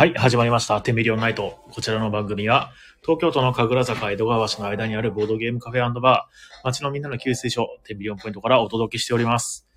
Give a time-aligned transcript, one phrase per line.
[0.00, 0.80] はい、始まりました。
[0.80, 1.58] テンビリオンナイト。
[1.72, 2.72] こちらの番組は、
[3.02, 9.68] 東京都の神楽坂江戸川橋の間にあるボードゲームカフェバー、街のみんなの給水所、テンビリオンポイントからお届けしております。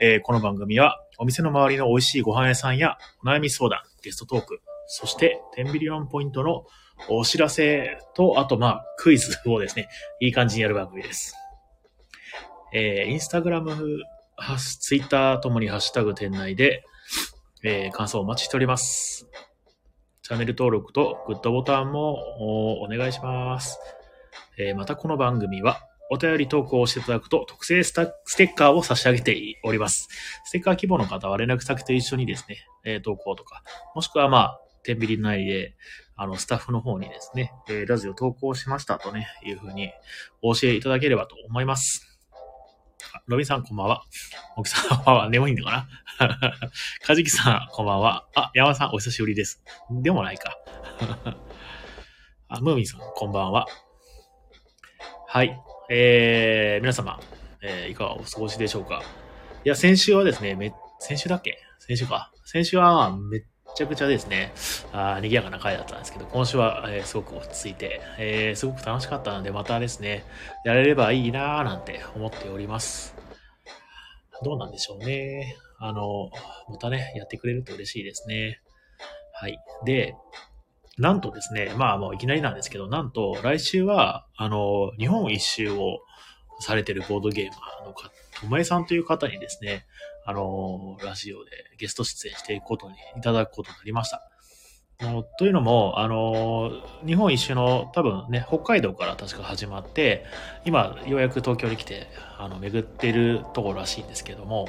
[0.00, 6.64] えーこの番組は、お店の周りの美味しいご飯屋さんや、お悩み相談、ゲストトーク、そして、テンビリオンポイントの
[7.08, 9.88] お知らせと、あと、まあ、クイズをですね、
[10.20, 11.34] いい感じにやる番組です。
[12.72, 13.74] えーインスタグラム、
[14.36, 16.84] ハッシュツイッターともにハッシュタグテンナイで、
[17.64, 19.26] えー感想をお待ちしております。
[20.24, 23.80] チャンネル登録とグッドボタンもお願いします。
[24.56, 25.80] えーまたこの番組は
[26.12, 28.12] お便り投稿をしていただくと特製ステ
[28.46, 30.08] ッカーを差し上げております。
[30.44, 33.64] ステッカー希望の方は連絡先と一緒にですね、え投稿とか、
[33.96, 35.74] もしくはまあ、天秤内で、
[36.14, 39.90] あの、スタッフの方にですね、えラジオ投稿しましたとね、いうふうに
[40.40, 42.11] お教えいただければと思います。
[43.26, 44.02] ロビンさんこんばんは。
[44.56, 45.28] 奥さんこんばんは。
[45.30, 45.86] 眠いのか
[46.18, 46.28] な
[47.04, 48.26] かじきさんこんばんは。
[48.34, 49.62] あ、山田さんお久しぶりです。
[49.90, 50.56] でもないか。
[52.48, 53.66] あ、ムーミンさん、こんばんは。
[55.26, 55.58] はい。
[55.90, 57.18] えー、皆様、
[57.62, 59.02] えーいかがお過ごしでしょうか。
[59.64, 61.58] いや、先週はですね、め、先週だっけ？
[61.78, 62.32] 先週か。
[62.44, 63.42] 先週はめっ
[63.74, 64.52] ちゃくちゃですね、
[64.92, 70.24] あ賑やかな回だったんですけど、今週は、えーすごく落ち着いて、えーすごく楽しかったので、またですね、
[70.64, 73.14] やれればいいなーなんて思っております。
[74.44, 75.56] どうなんでしょうね。
[75.78, 76.30] あの、
[76.68, 78.60] またね、やってくれると嬉しいですね。
[79.34, 79.58] はい。
[79.84, 80.14] で、
[80.98, 86.00] なんとですね、まあもういきなりなんですけど、なんと来週は、あの、日本一周を
[86.60, 88.10] されてるボードゲーマーの方、
[88.42, 89.86] ともえさんという方にですね、
[90.26, 94.28] あの、ラジオでゲスト出演していくことにいただくことになりました。
[95.00, 96.70] のというのも、あの、
[97.06, 100.24] 日本一周の多分ね、北海道から確か始まって、
[100.64, 104.66] 今、ようやく東京に来て、あの、巡ってるところらしいんですけども、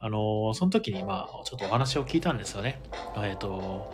[0.00, 2.80] あの、その時に、まあ、ちょっとお話を聞いたんですよね。
[3.18, 3.92] えっ、と、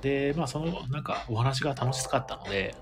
[0.00, 2.74] で、まあ、その、なんか、お話が楽しかったので、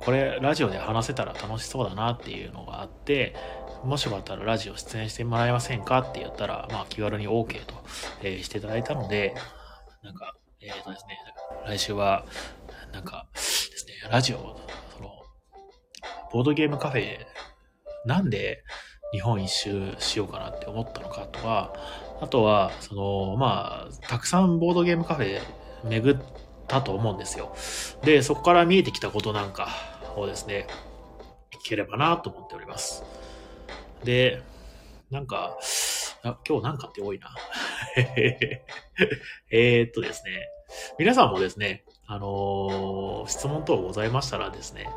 [0.00, 3.34] これ、ラジオで話せたら楽しそうだなっていうのがあって、
[3.84, 7.74] もしよかったらラジオ出演してもらえませんかって言ったら、まあ、気軽に OK と、
[8.22, 9.34] えーしていただいたので、
[10.02, 11.18] なんか、えっ、とですね、
[11.66, 12.24] 来週は、
[12.92, 14.58] なんかですね、ラジオ、
[14.96, 15.10] その、
[16.32, 17.18] ボードゲームカフェ、
[18.04, 18.62] なんで
[19.12, 21.72] 日本一周しようかなって思ったのかとか、
[22.20, 25.40] あとは、その、まあ、たくさんボードゲームカフェ
[25.84, 26.18] 巡っ
[26.66, 27.54] たと思うんですよ。
[28.02, 29.68] で、そこから見えてきたことなんか
[30.16, 30.66] をですね、
[31.64, 33.04] 聞ければなと思っております。
[34.04, 34.42] で、
[35.10, 35.56] なんか、
[36.22, 37.34] あ今日なんかって多いな。
[39.50, 40.48] えーっとですね、
[40.98, 44.88] 皆さんもですね、あのー質問等ございましたらですね、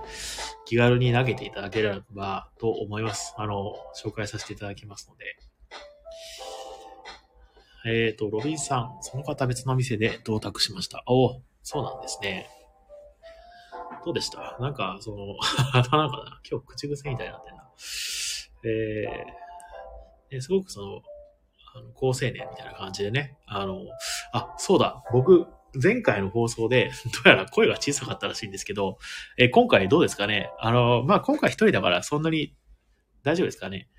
[0.66, 3.34] 気軽に投げていただければと思います。
[3.38, 5.26] あの、紹介させていただきますので。
[7.86, 11.04] えっ、と、ロビンさん、その方別の店で同卓しました。
[11.08, 12.48] おそうなんですね。
[14.06, 14.58] どうでした？
[14.60, 15.36] なんか、その、
[15.74, 17.70] なんかな、今日口癖みたいになってんな。
[18.64, 19.42] えー
[20.32, 21.02] ですごくその、
[21.76, 23.82] あの高青年みたいな感じでね、あの、
[24.32, 25.46] あ、そうだ、僕、
[25.82, 28.98] 前回の放送で、 どうやら声が小さかったらしいんですけど、
[29.38, 30.50] え今回どうですかね？
[30.60, 32.56] あの、まあ、今回一人だからそんなに
[33.24, 33.90] 大丈夫ですかね？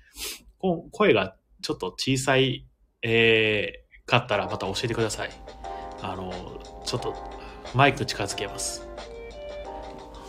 [0.91, 2.67] 声がちょっと小さい、
[3.03, 5.29] えー、かったらまた教えてください。
[6.01, 6.31] あの、
[6.85, 7.13] ちょっと
[7.75, 8.87] マイク近づけます。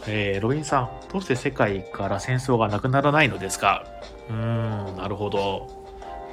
[0.06, 3.86] えー、ロビンさん、どうして世界から戦争がなくならないのですか？
[4.30, 5.68] うん、なるほど。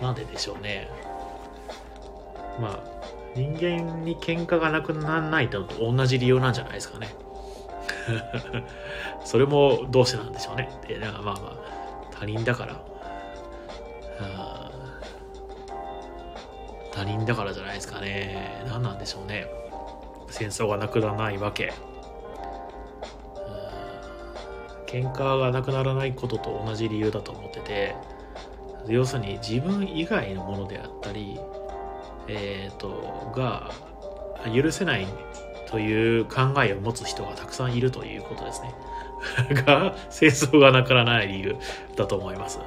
[0.02, 0.90] なんででしょうね。
[2.60, 2.80] まあ、
[3.36, 7.14] 人間に喧嘩がなくならないと同じ理由なんじゃないですかね。
[9.24, 10.70] それもどうしてなんでしょうね。
[10.88, 11.38] で、まあまあ、
[12.12, 12.92] 他人だから。
[16.92, 18.64] 他人だからじゃないですかね。
[18.68, 19.48] 何なんでしょうね。
[20.30, 21.74] 戦争がなくならないわけ。
[24.92, 27.96] 喧嘩がなくならないことと同じ理由だと思ってて、
[28.88, 31.40] 要するに自分以外のものであったり、
[32.28, 33.72] えっ、と、が
[34.54, 35.08] 許せない
[35.70, 38.74] という考えを持つ人がたくさんいるということですね。
[39.66, 41.56] が、戦争がなくならない理由
[41.96, 42.60] だと思います。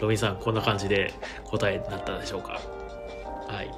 [0.00, 1.12] ロビンさん、こんな感じで
[1.44, 2.60] 答えになったでしょうか。
[3.46, 3.70] はい。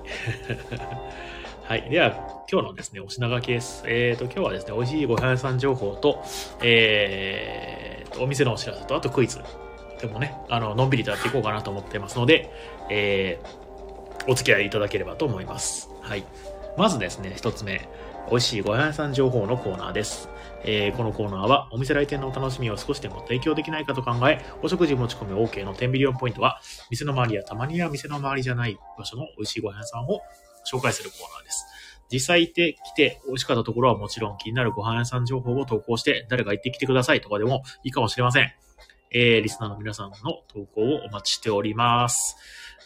[1.65, 1.91] はい。
[1.91, 3.85] では、今日のですね、お品書きです。
[3.87, 6.21] えっ、と、今日はですね、美味しいご飯屋さん情報と、
[6.65, 9.39] えーと、お店のお知らせと、あとクイズ。
[10.01, 12.51] でもね、あの、のんびりとやっていこうかなと思ってますので、
[12.91, 15.91] えー、お付き合いいただければと思います。
[16.01, 16.25] はい。
[16.77, 17.89] まずですね、一つ目、
[18.29, 20.29] 美味しいご飯屋さん情報のコーナーです。
[20.65, 26.61] えーこのコーナーはお店来店のお楽しみを少しでも提供できないかと考え、お食事持ち込み OK の10ビリオンポイントは、
[26.91, 30.21] 店の周りやたまには店の周りじゃない場所の美味しいご飯屋さんを
[30.69, 31.80] 紹介するコーナーです。
[32.13, 38.53] 実際行ってきて美味しかったところはもちろん気になるご飯屋さん情報を投稿して誰か行ってきてくださいとかでもいいかもしれません。
[39.13, 42.37] えー、リスナーの皆さんの投稿をお待ちしております。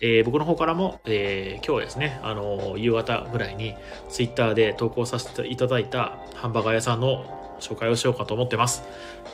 [0.00, 3.74] えー、僕の方からも、えー、今日ですね、あの、夕方ぐらいに
[4.08, 8.82] ツイッターで投稿させていただいたハンバーガー屋さんの紹介をしようかと思ってます。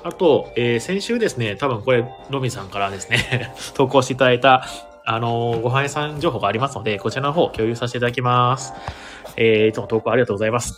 [0.02, 4.66] あと、えー、先週ですね、多分これ、ロビンさんからですね 投稿していただいた、
[5.04, 8.72] あの、ご飯屋さん情報がありますので、こちらの方共有させていただきます。
[9.40, 10.74] えー、いつも投稿ありがとうございます。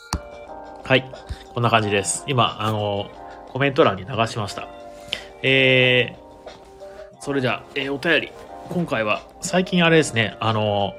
[0.84, 1.10] はい。
[1.52, 2.24] こんな感じです。
[2.28, 3.10] 今、あの、
[3.48, 4.68] コメント欄に流しました。
[5.42, 8.32] えー、それじゃあ、えー、お便り。
[8.70, 10.94] 今回は、最近あれですね、あの、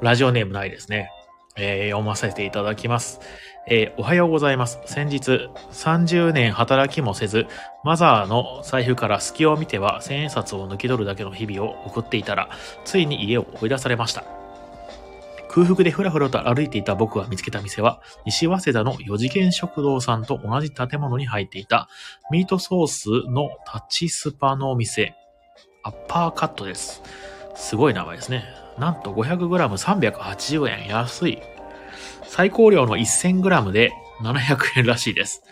[0.00, 1.10] ラジオネームないですね。
[1.56, 3.20] えー、読ませていただきます。
[3.68, 4.80] えー、おはようございます。
[4.86, 7.46] 先日、30年働きもせず、
[7.84, 12.48] マザーの財布から隙を見ては千円札を抜き取るだけの日々を送っていたら、
[12.86, 14.43] ついに家を追い出されました。
[15.54, 21.88] 空腹でふらふらと歩いていた僕が見つけた店は、西早稲田の四次元食堂さんと同じ建物に入っていた、
[22.32, 25.14] ミートソースのタチスパのお店、
[25.84, 27.02] アッパーカットです。
[27.54, 28.46] すごい名前ですね。
[28.80, 30.88] なんと 500g380 円。
[30.88, 31.38] 安い。
[32.24, 33.92] 最高量の 1000g で
[34.22, 35.44] 700円らしいです。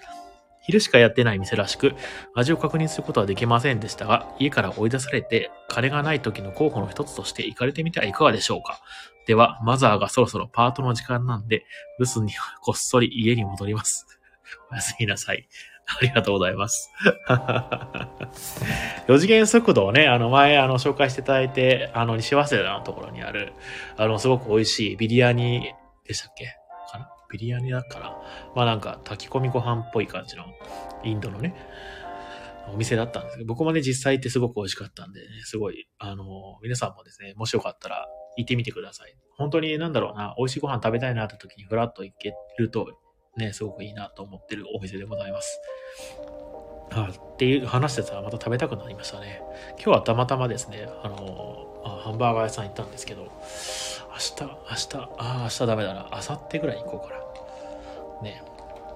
[0.62, 1.94] 昼しかやってない店らしく、
[2.34, 8.80] 味を確認することはできませんでしたが、家から追い出されて、金がない時の候補の一つとして行かれてみてはいかがでしょうか。
[9.26, 11.64] では、マザーがそろそろパートの時間なんで、
[11.98, 14.06] 留守にこっそり家に戻ります。
[14.70, 15.48] おやすみなさい。
[15.86, 16.90] ありがとうございます。
[19.08, 23.52] 四次元速度をね、あの前、あの、紹介していただいて、あの、西早稲田のところにある、
[23.96, 25.72] あの、すごく美味しいビリヤニ
[26.04, 26.46] でしたっけ？
[26.90, 27.10] かな？
[27.30, 28.16] ビリヤニだから、
[28.54, 30.44] まあなんか炊き込みご飯っぽい感じの
[31.02, 31.54] インドのね、
[32.72, 36.24] お店だったんですけど、僕もね、実際行ってすごく美味しかったんで、ね、すごい、あの、
[36.62, 38.06] 皆さんもですね、もしよかったら
[38.36, 39.14] 行ってみてください。
[39.36, 42.98] 本当になんだろうな、美味しいご飯食べたいなって時にフラッと行けると、
[43.36, 45.60] ね、すごくいいなと思ってるお店でございます。
[46.94, 49.42] あっていう話してたらまた食べたくなりましたね。
[49.76, 58.22] 今日はたまたまですね、あの、あハンバーガー屋さん行ったんですけど、明日、明日、ああ、明日ダメだな、明後日ぐらいに行こうかな。
[58.22, 58.42] ね。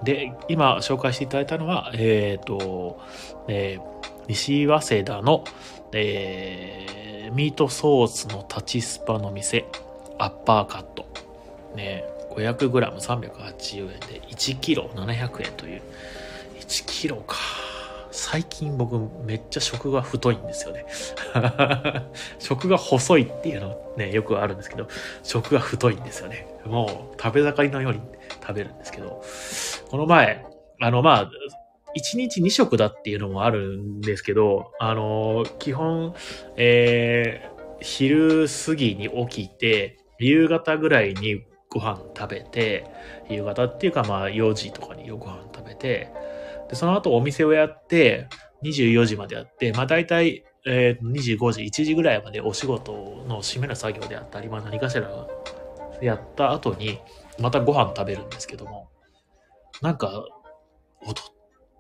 [0.03, 3.01] で、今紹介していただいたのは、えっ、ー、と、
[3.49, 5.45] えー、西早稲田の、
[5.93, 9.67] えー、ミートソースのタチスパの店、
[10.19, 11.07] アッパーカット。
[11.75, 15.83] ね、500g380 円で 1kg700 円という。
[16.61, 17.37] 1kg か。
[18.11, 20.87] 最近僕めっちゃ食が太いんですよね。
[22.39, 24.89] 食が細いっていうのね、よくあるんですけど、
[25.23, 26.47] 食が太いんですよね。
[26.65, 28.01] もう食べ盛りのように
[28.41, 29.23] 食べるんですけど、
[29.91, 30.47] この前、
[30.81, 31.31] あの、まあ、
[31.97, 36.15] 1日2食だっていうのもあるんですけど、あの、基本、
[36.57, 42.85] えー、昼過ぎに起きて、夕方ぐらいにご飯食べて、
[43.29, 46.11] 夕方っていうかまあ4時とかにご飯食べて、
[46.69, 48.29] で、その後お店をやって、
[48.63, 52.93] 24時までやって、まあ大体、えー、25時、1時ぐらいまでお仕事
[53.29, 55.09] の締めの作業であったり、まあ何かしら
[56.03, 56.99] やった後に、
[57.41, 58.89] またご飯食べるんですけども、
[59.83, 60.25] なんか、
[61.03, 61.23] おと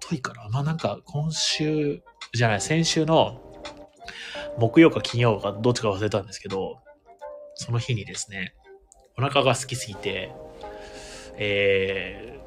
[0.01, 3.41] といかなまあなんか今週、じゃない、先週の
[4.59, 6.79] 木曜か金曜かどっちか忘れたんですけど、
[7.55, 8.55] その日にですね、
[9.19, 10.33] お腹が空きすぎて、
[11.37, 12.39] え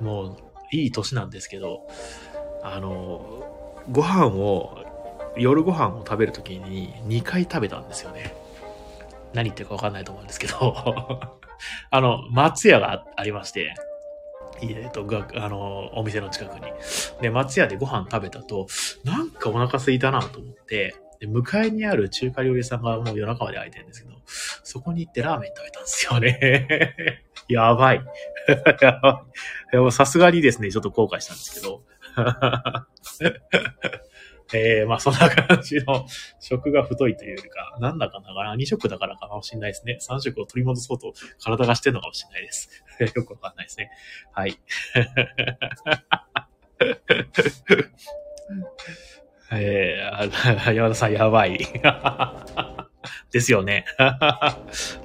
[0.00, 0.36] ー、もう
[0.70, 1.86] いい年なんですけど、
[2.62, 4.84] あの、ご飯を、
[5.36, 8.34] 夜ご飯を食べるときに2回食べたんですよね。
[9.32, 10.76] 何言ってるかわかんないと思うんですけど。
[11.90, 13.74] あの、松屋がありまして、
[14.70, 16.72] えっと、が、あの、お店の近くに。
[17.20, 18.66] で、松屋でご飯食べたと、
[19.04, 24.16] なんかお腹すいたなと思って、で、向かいにある中華料理屋さんがもう夜中まで開いてるんですけど、
[24.62, 27.24] そこに行ってラーメン食べたんですよね。
[27.48, 28.02] やばい。
[28.80, 29.24] やば
[29.88, 29.92] い。
[29.92, 31.82] さすがにですね、ちょっと後悔したんですけど。
[34.54, 36.06] えー、まあそんな感じの
[36.40, 39.98] 食が太いというか、なんだかながら2食だからかもしれないですね。
[40.00, 42.84] 3食を取り戻そうと体がしてるのかもしれないです。
[43.16, 43.90] よくわかんないですね。
[44.32, 44.58] はい。
[49.54, 51.58] えー、山田さんやばい。
[53.30, 53.84] ですよね。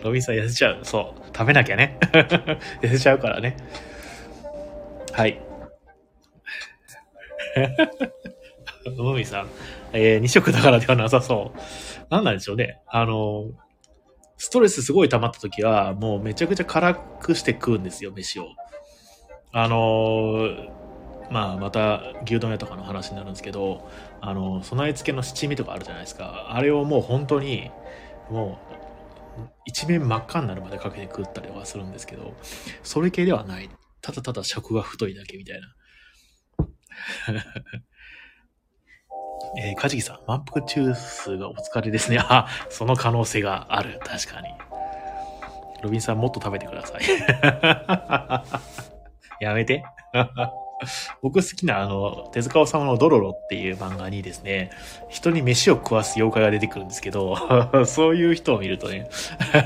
[0.04, 0.80] ロビンさん痩せちゃう。
[0.84, 1.22] そう。
[1.36, 1.98] 食べなきゃね。
[2.82, 3.58] 痩せちゃうからね。
[5.14, 5.42] はい。
[8.92, 9.48] のみさん、
[9.94, 11.60] えー、2食だからではなさそう。
[12.10, 12.82] なんなんでしょうね。
[12.88, 13.52] あの、
[14.38, 18.48] ストレスすごい溜まった時は、もうめちゃくちゃ辛くして食うんですよ、飯を。
[19.52, 20.56] あの
[21.32, 23.90] まあ、また牛丼屋とかの話になるんですけど、
[24.22, 26.48] あの、備え付けの七味とかあるじゃないですか。
[26.52, 27.72] あれをもう本当に、
[28.30, 28.60] も
[29.38, 32.34] う、一面真っ赤になるまでかけて食ったりはするんですけど、
[32.84, 33.70] それ系ではない。
[34.02, 35.68] ただただ尺が太いだけみたいな。
[39.56, 42.20] えー、かじきさん、満腹中枢がお疲れですね。
[42.28, 44.00] あ、その可能性がある。
[44.04, 44.50] 確かに。
[45.82, 47.02] ロビンさん、もっと食べてください。
[49.44, 49.84] やめて。
[51.22, 54.70] 僕好きなあの、手塚治虫のドロロっていう漫画にですね、
[55.10, 57.36] 人に飯を食わす妖怪が出てくるんですけど、
[57.86, 59.08] そういう人を見るとね、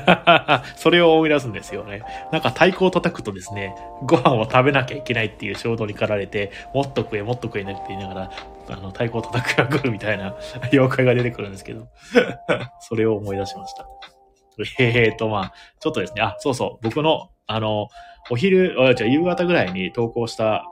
[0.76, 2.02] それを思い出すんですよね。
[2.32, 8.30] なんか太鼓を叩くとですね、ご飯を食べなきゃいけないっていう衝動に駆られて、もっと食え、もっと食えねって言いながら、
[8.70, 10.34] あの、太鼓を叩くが来るみたいな
[10.72, 11.88] 妖怪が出てくるんですけど、
[12.80, 13.86] それを思い出しました。
[14.78, 17.88] えーと、まあ、ちょっとですね、あ、そうそう、僕の、あの、
[18.30, 20.64] お昼、あじゃ夕方ぐらいに投稿した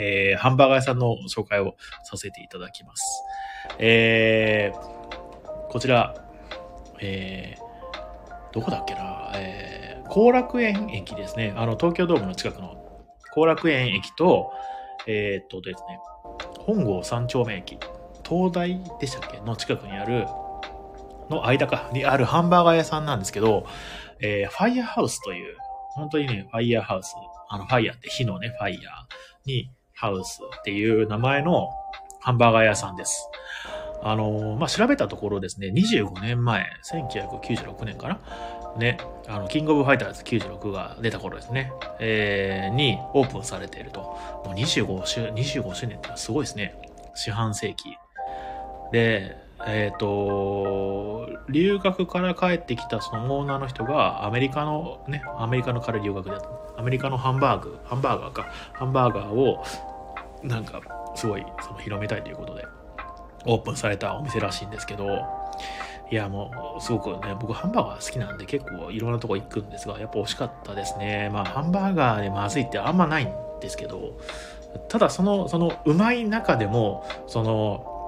[0.00, 3.02] えー、ハンバーガー屋さんの紹介をさせていただきます。
[3.78, 6.14] えー、こちら、
[7.00, 11.52] えー、どこだっけな、えー、後楽園駅ですね。
[11.56, 12.76] あの、東京ドームの近くの
[13.32, 14.52] 後楽園駅と、
[15.06, 15.98] えー、っとですね、
[16.58, 17.78] 本郷三丁目駅、
[18.26, 19.40] 東大でしたっけ？
[19.40, 20.26] の近くにある、
[21.28, 23.66] の間か、にあるハンバーガー屋さんなんですけど、
[24.20, 25.56] えー、ファイヤーハウスという、
[25.90, 27.14] 本当にね、ファイヤーハウス、
[27.48, 28.92] あの、ファイヤーって火のね、ファイヤー
[29.46, 31.68] に、ハウスっていう名前の
[32.20, 33.28] ハンバーガー屋さんです。
[34.02, 38.18] あのまあ、調べたところですね、25年前、1996年かな？
[38.78, 38.96] ね、
[39.28, 44.00] あの、キングオブファイターズ96が出た頃ですね、えー、にオープンされていると。
[44.00, 46.74] もう25周、25周年ってすごいですね。
[47.14, 47.94] 四半世紀。
[48.92, 56.36] で、えっ、ー、と、留学から帰ってきたそのオーナーの人がアメリカのね、アメリカの彼留学で
[56.78, 59.62] アメリカのハンバーグ、ハンバーガーか、ハンバーガーを
[60.42, 60.80] なんか
[61.14, 62.64] すごいその広めたいということで
[63.46, 65.24] オープンされたお店らしいんですけど
[66.10, 74.18] いやもうすごくね僕ハンバーガー好きなんで結構いろんなとこ行くんですがやっぱ美味しかったですねまあハンバーガーでまずいってあんまないんですけど
[74.88, 78.00] ただそのそのうまい中でもその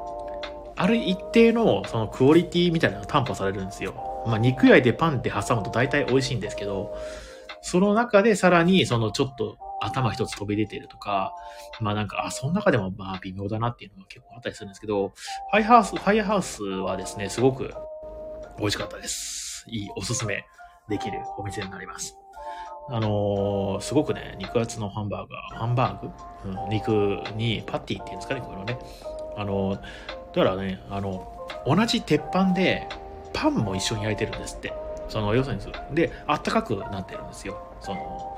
[0.77, 4.25] ある一定のそのクオリティみたいなのが担保されるんですよ。
[4.27, 6.97] まあ肉焼いてパンって挟むと大体美味しいんですけど、
[7.61, 11.35] その中でさらにそのちょっと頭一つ飛び出てるとか、
[11.81, 15.09] まあなんか、あ、その中でもまあ微妙だなっていうのが結構あったりするんですけど、
[15.51, 17.75] ファイハウス、ファイアハウスはですね、すごく
[18.59, 19.65] 美味しかったです。
[19.69, 20.45] いい、おすすめ
[20.89, 22.17] できるお店になります。
[22.89, 26.91] あのー、すごくね、肉厚のハンバーガー、ハンバーグ、うん、肉
[27.37, 28.79] にパティっていうんですかね、これのね。
[29.37, 29.81] あのー、
[30.35, 32.89] だからね、あの、同じ鉄板で
[33.33, 34.73] パンも一緒に焼いてるんですって。
[35.09, 35.63] その、要するに、
[35.95, 37.77] で、あったかくなってるんですよ。
[37.81, 38.32] その、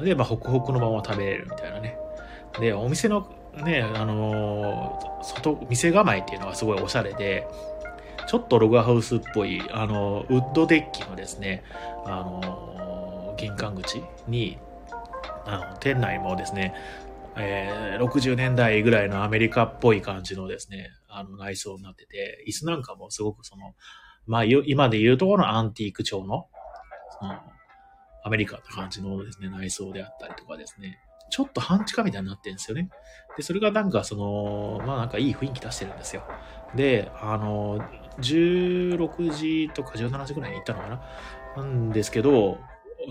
[0.00, 1.98] で、まあ、ホクホクのまま食べれるみたいなね。
[2.60, 7.46] で、お店のね、あのー、外、店構えっていうのがすごいおしゃれで、
[8.28, 11.64] ちょっとログハウスっぽい、あのー、ウッドデッキのですね、
[12.04, 14.58] あのー、玄関口に、
[15.46, 16.74] あの、店内もですね、
[17.36, 23.74] えー、60年代ぐらいのアメリカっぽい感じのですね、あの内装になってて、椅子なんかもすごくその、
[24.26, 26.48] まあ、今で言うところのアンティーク調の、
[27.22, 27.57] うん
[28.22, 30.98] アメリカって感じのですね、内装であったりとかですね、
[31.30, 32.88] ちょっと半地下みたいになってるんですよね。
[33.36, 36.22] で、それがなんかその、まあなんかいい雰囲気出してるんですよ。
[36.74, 37.78] で、あの、
[38.20, 41.02] 16時とか17時ぐらいに行ったのかな
[41.56, 42.58] なんですけど、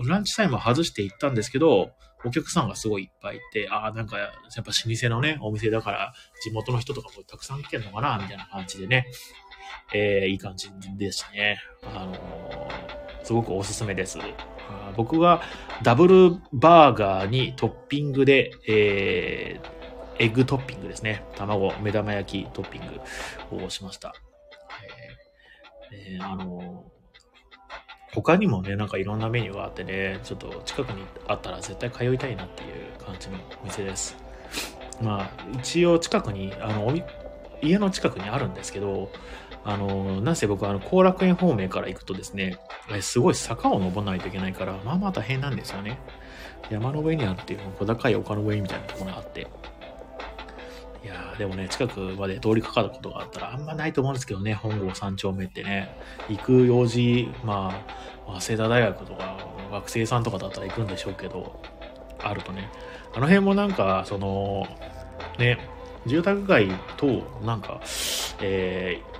[0.06, 1.90] ランチタイムは外して行ったんですけど、
[2.24, 6.12] お客さんがすごいいっぱいいて、ああ、なんか、やっぱ老舗のね、お店だから、
[6.42, 9.06] 地元の人とかもたくさん来てんのかなみたいな感じでね、
[9.92, 11.58] えー、いい感じでしたね。
[11.94, 14.18] あのー、すごくおすすめです。
[14.96, 15.42] 僕が
[15.82, 21.24] ダブルバーガーにトッピングで、えー、エッグトッピングですね。
[21.36, 22.82] 卵、目玉焼きトッピン
[23.50, 24.14] グをしました。
[25.92, 26.84] えー、あの
[28.14, 34.16] 他にもね、なんかいろんなメニューがあってね、ちょっと近くにあったら絶対通いたいなっていう感じのお店です。
[35.00, 36.92] まあ、一応近くに、あの、
[37.62, 39.10] 家の近くにあるんですけど、
[39.64, 42.58] あの、なんせ僕、あの、後楽園方面から行くとですね、
[43.00, 45.98] すごい坂を登らないといけないから、まあまあ大変なんですよね。
[46.70, 49.46] 山の上にあって小高い丘の上みたいなところがあって。
[51.04, 55.96] いやー、でもね、近くまで通りかかることがあったら、あんまないと思うんですけどね、本郷三丁目ってね、
[56.28, 57.84] 行く用事、ま
[58.26, 59.38] あ、早稲田大学とか、
[59.70, 61.62] 学生さんとかだったら行くんでしょうけど、
[62.18, 62.68] あるとね、
[63.14, 64.66] あの辺もなんか、その、
[65.38, 65.58] ね、
[66.06, 67.80] 住宅街と、なんか、
[68.40, 69.17] えー、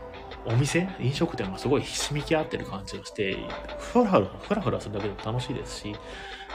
[0.49, 0.88] お店？
[0.99, 3.37] 飲食店がすごいひしめき合ってる感じがして、
[3.78, 5.95] ふらふら、ふらふらするだけでも楽しいですし、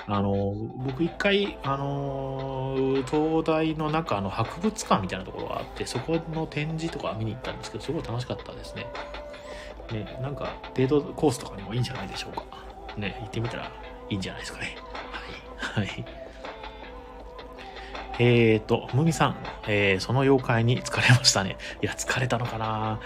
[0.08, 8.88] あの、僕一回、あの、東大の中の博物館みたいなところがあって、そこの展示とか見に行ったんですけど、すごい楽しかったですね。
[9.92, 12.44] ね、なんかデートコースとかにもいいんじゃないでしょうか。
[12.98, 13.72] ね、行ってみたら
[14.10, 14.76] いいんじゃないですかね。
[15.70, 15.86] はい。
[15.86, 16.06] はい。
[18.20, 21.58] えーと、むみさん、えー、その妖怪に疲れましたね。
[21.82, 23.00] いや、疲れたのかな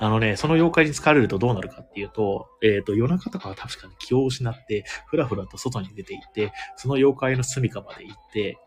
[0.00, 8.58] あのね、その妖怪に疲れるとどうなるかっていうと、えっ、ー、と、夜中とかは確かに気を失って、ふらふらと外に出て行って、その妖怪の住処まで行って、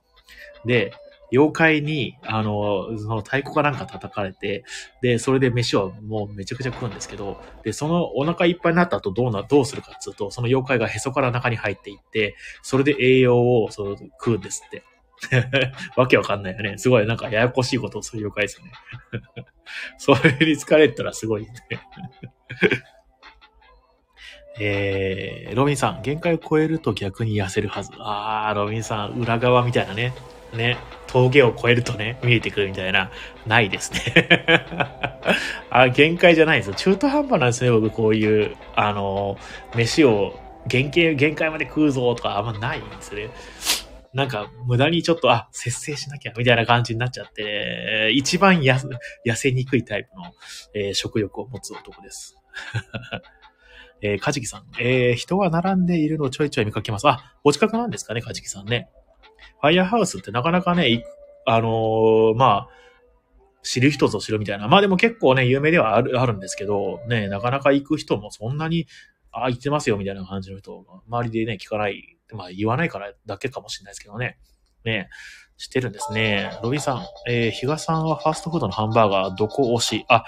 [0.65, 0.93] で、
[1.31, 4.65] 妖怪に、あの、その太鼓かなんか叩かれて、
[5.01, 14.83] で、それで飯をもうめちゃくちゃ食うんですけど、で、そのお腹いっぱいになった後どうな、どうするかっつうと、その妖怪がへそから中に入っていって、それで栄養をその食うんですって。
[15.95, 16.77] わけわかんないよね。
[16.77, 18.71] すごいなんかややこしいことをする妖怪ですよね。
[19.97, 21.49] それに疲れたらすごいね。
[24.59, 27.91] えー、ロビンさん、限界を超えると逆に痩せるはず。
[27.97, 30.13] あー、ロビンさん、裏側みたいなね。
[30.53, 33.09] ね、峠を越えるとね、見えてくるみたいな、
[33.47, 34.65] ないですね。
[35.69, 36.73] あ、限界じゃないですよ。
[36.75, 39.37] 中途半端なんですね、僕、こういう、あの、
[39.75, 40.37] 飯を、
[40.67, 43.29] 限界、限界まで食うぞとかあんまないんですね。
[44.13, 48.77] なんか、無駄にちょっと、あ、節制しなきゃ、みたいな感じになっちゃって、一番や
[49.25, 50.33] 痩せにくいタイプの、
[50.73, 52.37] えー、食欲を持つ男です。
[54.01, 54.63] えー、かじきさん。
[54.79, 57.07] えー、人が並んでいるのをちょいちょい見かけます。
[57.07, 58.89] あ、お近くなんですかね、かじきさんね。
[59.61, 61.03] ファイヤーハウスってなかなかね、
[61.45, 62.69] あのー、まあ、
[63.63, 64.67] 知る人ぞ知るみたいな。
[64.67, 68.87] まあでも結構ね、有名ではあるあるんですけど、ね、なかなか行く人もそんなに、
[69.31, 74.37] あ、行ってますよみたいな感じの人、周りでね、聞かない、まあ言わないからだけかもしれないですけどね。
[74.83, 75.09] ね、
[75.57, 76.57] 知ってるんですね。
[76.63, 80.05] ロビンさん、えー、比嘉さんはファーストフードのハンバーガーどこ推し？
[80.09, 80.23] あ、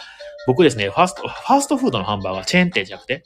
[0.45, 3.23] 僕ですね、ファースト、ファーストフードのハンバーガー、チェーン店じゃなくて、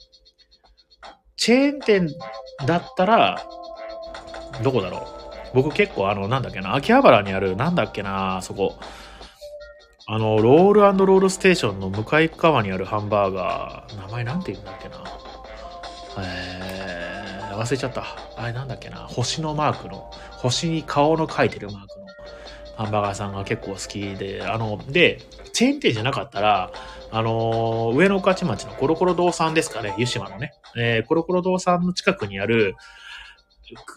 [1.36, 2.08] チェーン店
[2.66, 3.46] だったら、
[4.62, 5.02] どこだろう？
[5.54, 8.78] 僕結構あの、なんだっけな、秋葉原にある、なんだっけな、そこ。
[10.06, 15.04] あの、ロールロールステーションの向かい側にあるハンバーガー、名前なんて言うんだっけな？
[16.20, 17.17] えー、
[17.58, 18.04] 忘れちゃった。
[18.36, 18.98] あれなんだっけな。
[18.98, 22.06] 星のマークの、星に顔の描いてるマークの
[22.76, 25.20] ハンバーガーさんが結構好きで、あの、で、
[25.52, 26.70] チェーン店じゃなかったら、
[27.10, 30.52] あのー、上野御徒町のコロコロ堂さんですかね、湯島のね。
[30.76, 32.76] えー、コロコロ堂さんの近くにある、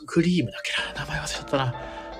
[0.08, 1.06] クリームだっけな。
[1.06, 1.76] 名前忘れちゃったな。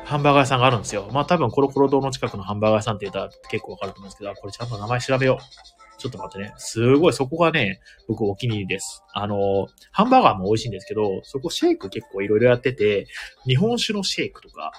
[0.06, 1.10] ハンバーガー屋さんがあるんですよ。
[1.12, 5.81] まあ多分コロコロ堂の近くのハンバーガー屋さんって言ったら結構わかると思うんですけど、これちゃんと名前調べよう。
[6.02, 6.54] ちょっと待ってね。
[6.58, 9.04] すごい、そこがね、僕お気に入りです。
[9.14, 13.08] あの、ハンバーガーも美味しいんですけど、そこシェイク結構いろいろやってて、
[13.46, 14.72] 日本酒のシェイクとか、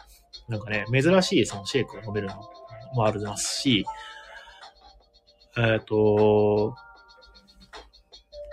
[0.48, 2.34] なんかね、珍しいそのシェイクを飲めるの
[2.94, 3.86] もありますし、
[5.56, 6.74] えっ、ー、と、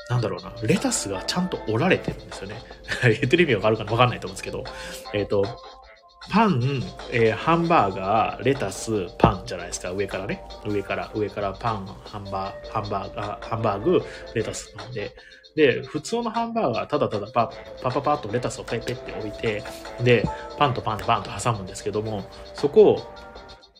[0.09, 2.55] なんだろうな、レタスがちゃんと折られてるんですよね。
[3.03, 3.91] 言ってる意味わかるかな？
[3.91, 4.63] わかんないと思うんですけど、
[5.13, 5.45] えっ、ー、と、
[6.27, 9.91] パン、えー、ハンバーガー、レタス、パンじゃないですか。
[9.91, 10.43] 上からね。
[10.65, 14.01] 上から、上からパン、ハンバー、ハンバーガー、ハンバーグ、
[14.35, 15.11] レタスなんで。
[15.55, 17.51] で、普通のハンバーガー、ただただパ
[17.81, 19.63] パパパッとレタスをペッペって置いて、
[20.03, 20.23] で、
[20.57, 23.13] パンとパンでバンと挟むんですけども、そこを、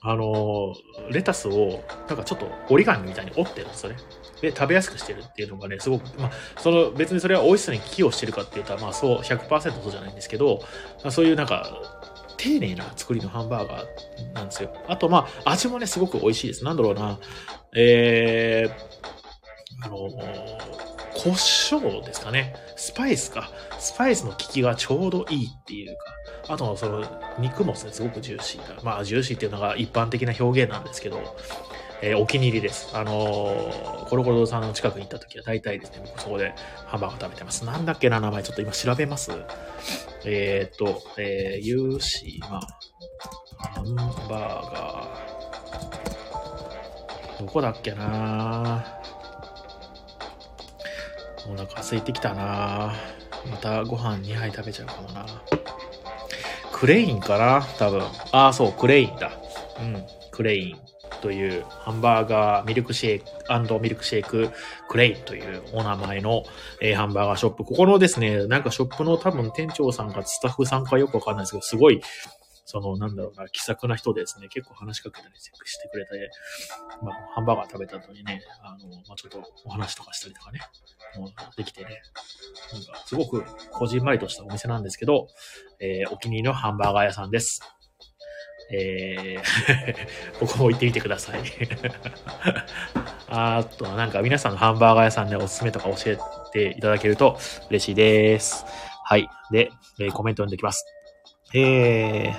[0.02, 3.98] あのー、レタスを、なんかちょっと折り紙みたいに折ってるんですよね。
[4.42, 10.62] で、食べやすくしてるっていうのがね、すごく、まあ、その別にそれは美味しさに寄与してるかって言ったら、まあそう、100%そうじゃないんですけど、
[11.04, 11.99] あ、そういうなんか、
[12.40, 14.74] 丁寧な作りのハンバーガーなんですよ。
[14.88, 16.64] あと、まあ、味もね、すごく美味しいです。
[16.64, 17.20] なんだろうな、
[17.76, 19.98] えー、あの
[21.14, 22.56] 胡椒ですかね。
[22.78, 23.52] スパイスか。
[23.78, 25.98] スパイスの効きがちょうどいいっていう
[26.48, 26.54] か。
[26.54, 27.06] あと、その、
[27.40, 28.82] 肉もね、すごくジューシーな。
[28.84, 31.36] まあ、ジューシーっていうのが一般的な表現なんですけど、
[32.02, 32.90] えー、お気に入りです。
[32.94, 36.54] あのー、コロコロさんの近くに行った時は大体ですね、僕そこで
[36.86, 37.66] ハンバーガー食べてます。
[37.66, 39.32] なんだっけな、名前ちょっと今調べます。
[40.26, 42.62] えっ、と、えー、ユーシーマ
[43.58, 47.40] ハンバーガー。
[47.40, 48.86] どこだっけな？
[51.48, 52.94] お腹空いてきたな
[53.50, 55.26] またご飯2杯食べちゃうかもな
[56.74, 57.62] クレインかな？
[57.78, 58.02] 多分。
[58.32, 59.32] ああ、そう、クレインだ。
[59.82, 60.89] うん、クレイン。
[61.22, 64.50] というハンバーガーミルクシェイクミルクシェイク
[64.88, 66.44] クレイというお名前の、
[66.82, 67.64] えー、ハンバーガーショップ。
[67.64, 72.02] ここのですね、なんかショップの多分店長さんかスタッフさんかよくわかんないですけど、すごい、
[72.66, 75.52] その、なんだろうな、気さくな人ですね、結構話しかけたりして
[75.88, 76.30] くれて、
[77.02, 80.60] まあ、ハンバーガー食べた後にね、あの、まあ、ちょっとお話とかしたりとかね、
[81.18, 82.02] もうできてね、
[82.72, 85.28] なんか、すごくこじんまりとしたお店なんですけど、
[85.80, 87.62] えー、お気に入りのハンバーガー屋さんです。
[88.72, 91.42] えー ここも行ってみてください
[93.30, 96.18] あとはなんか皆さんのハンバーガー屋さんでおすすめとか教え
[96.52, 97.38] ていただけると
[97.70, 98.66] 嬉しいです。
[99.04, 99.28] はい。
[99.52, 100.86] で、えー、コメント読んできます。
[101.54, 102.34] えー、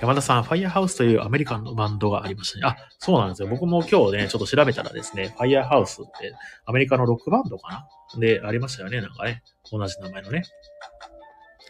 [0.00, 2.66] 山田さん、ファイヤーハウスというアメリカンのバンドがありましたね。
[2.66, 3.48] あ、そうなんですよ。
[3.48, 6.34] 僕も今日ね、ちょっと調べたらですね、ファイヤーハウスって
[6.66, 8.20] アメリカのロックバンドかな？
[8.20, 9.42] で、ありましたよね、なんかね。
[9.70, 10.42] 同じ名前のね。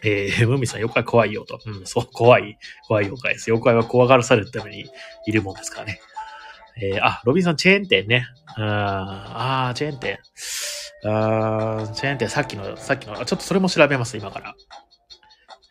[0.03, 1.59] えー、ムミさん、妖怪怖いよと。
[1.65, 3.51] うん、そう、怖い、怖い妖怪です。
[3.51, 4.89] 妖怪は怖がらされるために
[5.27, 6.01] いるもんですからね。
[6.81, 8.25] えー、あ、ロビンさん、チェーン店ね。
[8.57, 10.19] ああ、チェーン店。
[11.03, 14.55] あチェーン店、さっきの、さっきの、ちょっとそれも調べます、今から。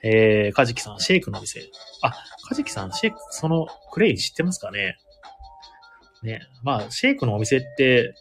[0.02, 1.60] えー、カジキさん、シェイクの店。
[2.02, 2.12] あ、
[2.48, 4.96] カジキさん、シェイク、その、クレイ知ってますかね？
[6.22, 6.40] ね。
[6.62, 8.14] まあ、シェイクのお店って、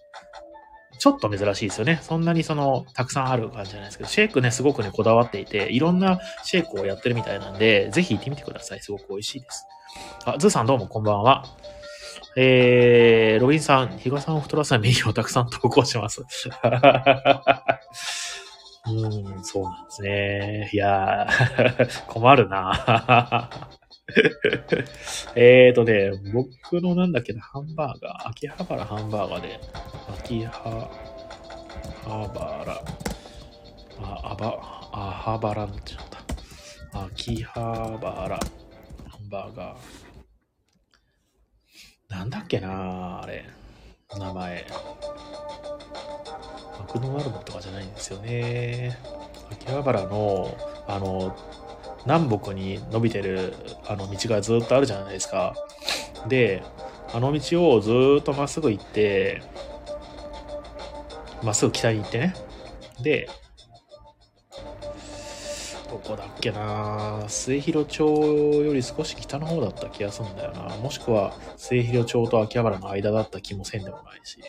[1.00, 2.00] ちょっと珍しいですよね。
[2.04, 8.82] そんなにその、たくさんある感じじゃないですけど、シェイクね、すごくね、こだわっていて、いろんなシェイクをやってるみたいなんで、ぜひ行ってみてください。
[8.82, 9.66] すごく美味しいです。
[10.26, 11.46] あ、ズーさんどうもこんばんは。
[12.36, 16.24] えー、ロビンさん、ヒガさんを太らせないメニューをたくさん投稿します。
[18.88, 18.92] う
[19.40, 20.70] ん、そうなんですね。
[20.74, 23.50] いやー、困るな
[25.36, 29.60] えーとね、僕のなんだっけな、ハンバーガー、秋葉原ハンバーガーで、
[30.20, 30.90] 秋葉
[32.04, 32.84] 原、
[34.02, 34.60] あ、あば、
[34.92, 36.06] あはばらになっちゃっ
[36.92, 37.00] た。
[37.06, 37.62] 秋葉
[38.02, 38.40] 原ハ
[39.22, 40.10] ンバーガー。
[42.10, 43.46] なんだっけなあれ。
[44.18, 44.66] 名前。
[46.80, 48.98] マクドナルドとかじゃないんですよね。
[49.52, 51.36] 秋葉原の、あの、
[52.10, 53.54] 南北に伸びてる
[53.88, 55.54] あの道がずっとあるじゃないですか。
[56.28, 56.64] で、
[57.14, 59.44] あの道をずっとまっすぐ行って、
[61.44, 62.34] まっすぐ北に行ってね。
[63.04, 63.30] で、
[65.88, 67.26] どこだっけな？
[67.28, 70.76] 末広町より少し北の方だった気がするんだよな。
[70.78, 74.42] もしくは末広町と秋葉原の間だった気もせんでもないし。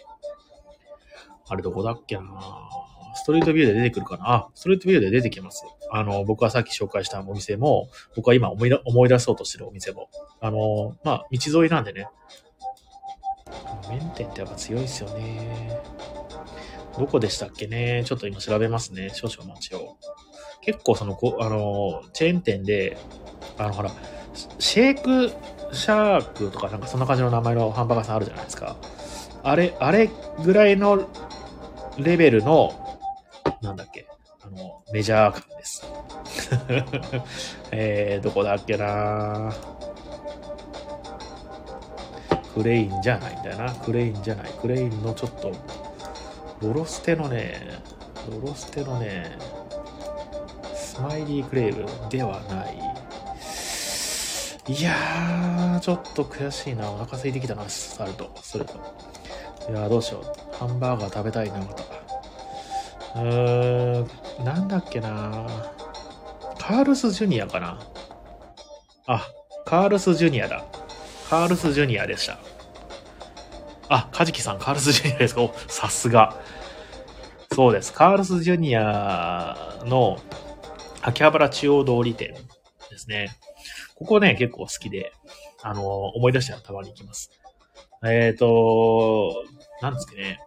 [1.46, 2.22] あれどこだっけな？
[3.14, 4.32] ストリートビューで出てくるかな？
[4.32, 5.64] あ、ストリートビューで出てきます。
[5.90, 10.08] あの、僕はさっき紹介したお店も、僕は今思い思い出そうとしてるお店も。
[10.40, 12.08] あの、まあ、道沿いなんでね。
[13.88, 15.80] 麺店ってやっぱ強いですよね。
[16.98, 18.04] どこでしたっけね？
[18.04, 19.10] ちょっと今調べますね。
[19.12, 19.96] 少々お待ちを。
[20.60, 22.98] 結構その、こあの、チェーン店で、
[23.58, 23.90] あの、ほら、
[24.58, 25.30] シェイク
[25.74, 28.76] シャークとかなんかそんな感じの名前のハンバーガーさんあるじゃないですか。
[29.42, 30.10] あれ、あれ
[30.44, 31.08] ぐらいの
[31.98, 32.79] レベルの、
[33.62, 34.06] なんだっけ、
[34.42, 35.84] あの、メジャー感です。
[37.72, 39.52] えー、どこだっけな？
[42.54, 43.72] クレインじゃないんだよな。
[43.74, 44.50] クレインじゃない。
[44.60, 45.52] クレインのちょっと、
[46.60, 47.80] ロロステのね、
[48.30, 49.38] ロロステのね、
[50.74, 52.76] スマイリークレイブではない。
[54.68, 56.90] いやー、ちょっと悔しいな。
[56.90, 58.74] お腹空いてきたな、サルト、それと。
[59.68, 60.24] いやー、どうしよう。
[60.56, 61.99] ハンバーガー食べたいな、また。
[63.16, 65.46] うーん、なんだっけな
[66.58, 67.80] カールスジュニアかな
[69.06, 69.26] あ、
[69.64, 70.64] カールスジュニアだ。
[71.28, 72.38] カールスジュニアでした。
[73.88, 75.42] あ、カジキさん、カールスジュニアですか？
[75.42, 76.40] お、さすが。
[77.52, 77.92] そうです。
[77.92, 80.18] カールスジュニアの
[81.02, 82.34] 秋葉原中央通り店
[82.90, 83.30] ですね。
[83.96, 85.12] ここね、結構好きで、
[85.62, 87.30] あの、思い出したらたまに行きます。
[88.04, 89.44] えっ、ー、と、
[89.82, 90.38] なんですかね。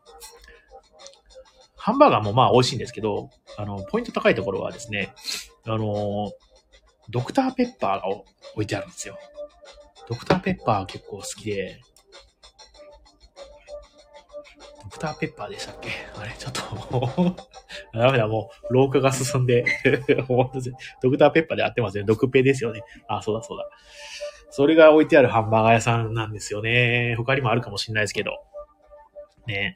[1.84, 5.14] ハンバーガーもまあ美味しいんですけど、あの、ポイント高いところはですね、
[5.66, 6.32] あの、
[7.10, 9.18] ドクターペッパーが置いてあるんですよ。
[10.08, 11.82] ドクターペッパー結構好きで、
[14.82, 15.90] ドクターペッパーでしたっけ？
[16.18, 16.62] あれ、ちょっと
[18.00, 19.66] ダメだ、もう、老化が進んで
[21.04, 22.06] ドクターペッパーで合ってますね。
[22.06, 22.82] ドクペですよね。
[23.10, 23.68] あ、そうだそうだ。
[24.52, 27.16] それが置いてあるハンバーガー屋さんなんですよね。
[27.18, 28.42] 他にもあるかもしれないですけど。
[29.48, 29.76] ね。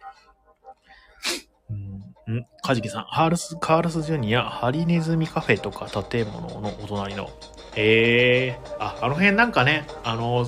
[1.70, 7.30] うんカジキさん、ハールス、カールスジュニア、ハリネズミカフェとか建物のお隣の。
[7.76, 10.46] へえー、あ、あの辺なんかね、あの、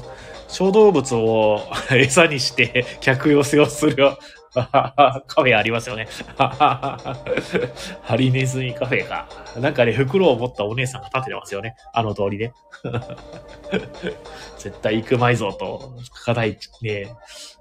[0.50, 3.96] 小動物を 餌にして客寄せをする
[4.54, 6.08] カフェありますよね。
[6.38, 9.30] ハリネズミカフェか。
[9.58, 11.76] なんかね、袋を持ったお姉さんが立ててますよね。
[11.94, 12.52] あの通りで。
[14.58, 15.94] 絶対行くまいぞと、
[16.26, 17.14] 固いね、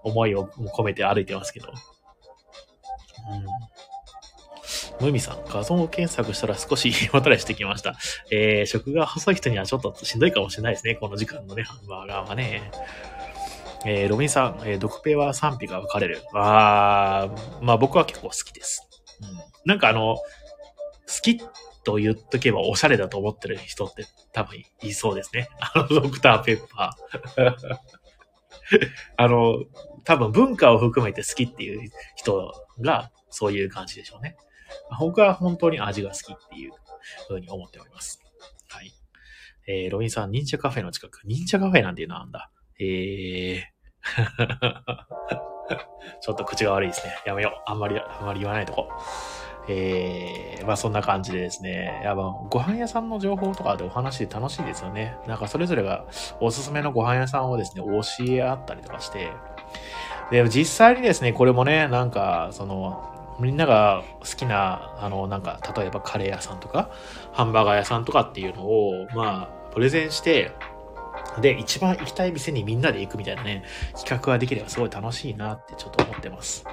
[0.02, 1.68] 思いを込めて歩いてますけど。
[3.30, 3.46] うん
[5.00, 7.94] ムミさん、画像を検索したら少し胃もたれしてきました。
[8.32, 10.96] えー、食が細い人にはちょっとしんどいかもしれないですね。
[10.96, 12.70] この時間のね、ハンバーガーはね。
[13.86, 16.22] えー、ロビンさん、えー、ドクペは賛否が分かれる。
[16.34, 18.88] あー、まあ僕は結構好きです。
[19.22, 19.28] うん。
[19.64, 20.24] なんかあの、好
[21.22, 21.40] き
[21.84, 25.48] と言っとけばおしゃれだと思ってる人って多分いそうですね。
[25.60, 27.78] あの、ドクターペッパー。
[29.16, 29.64] あの、
[30.08, 34.38] 多分文化を含めて好きっていう人がそういう感じでしょうね。
[34.98, 36.72] 僕は本当に味が好きっていう
[37.28, 38.18] ふうに思っております。
[38.68, 38.90] はい。
[39.68, 41.20] えー、ロビンさん、忍者カフェの近く。
[41.26, 42.50] 忍者カフェなんていうのあんだ。
[42.80, 43.60] えー、
[46.22, 47.12] ちょっと口が悪いですね。
[47.26, 47.70] やめよう。
[47.70, 48.88] あんまり、あんまり言わないとこ。
[49.68, 52.00] えー、まあそんな感じでですね。
[52.02, 55.18] やっぱご飯屋さんの情報とかでお話で楽しいですよね。
[55.26, 56.06] なんかそれぞれが
[56.40, 58.00] おすすめのご飯屋さんをですね、教
[58.32, 59.30] え合ったりとかして。
[60.30, 66.90] で、実際にですね、これもね、なんか、その、みんなが好きな、あの、なんか、例えばカレー屋さんとか、
[67.32, 70.52] ハンバーガー屋さんとかっていうのを、まあ、プレゼンして、
[71.40, 73.64] で、一番行きたい店にみんなで行くみたいなね、
[73.96, 76.64] 企画ができればすごい楽しいなってちょっと思ってます。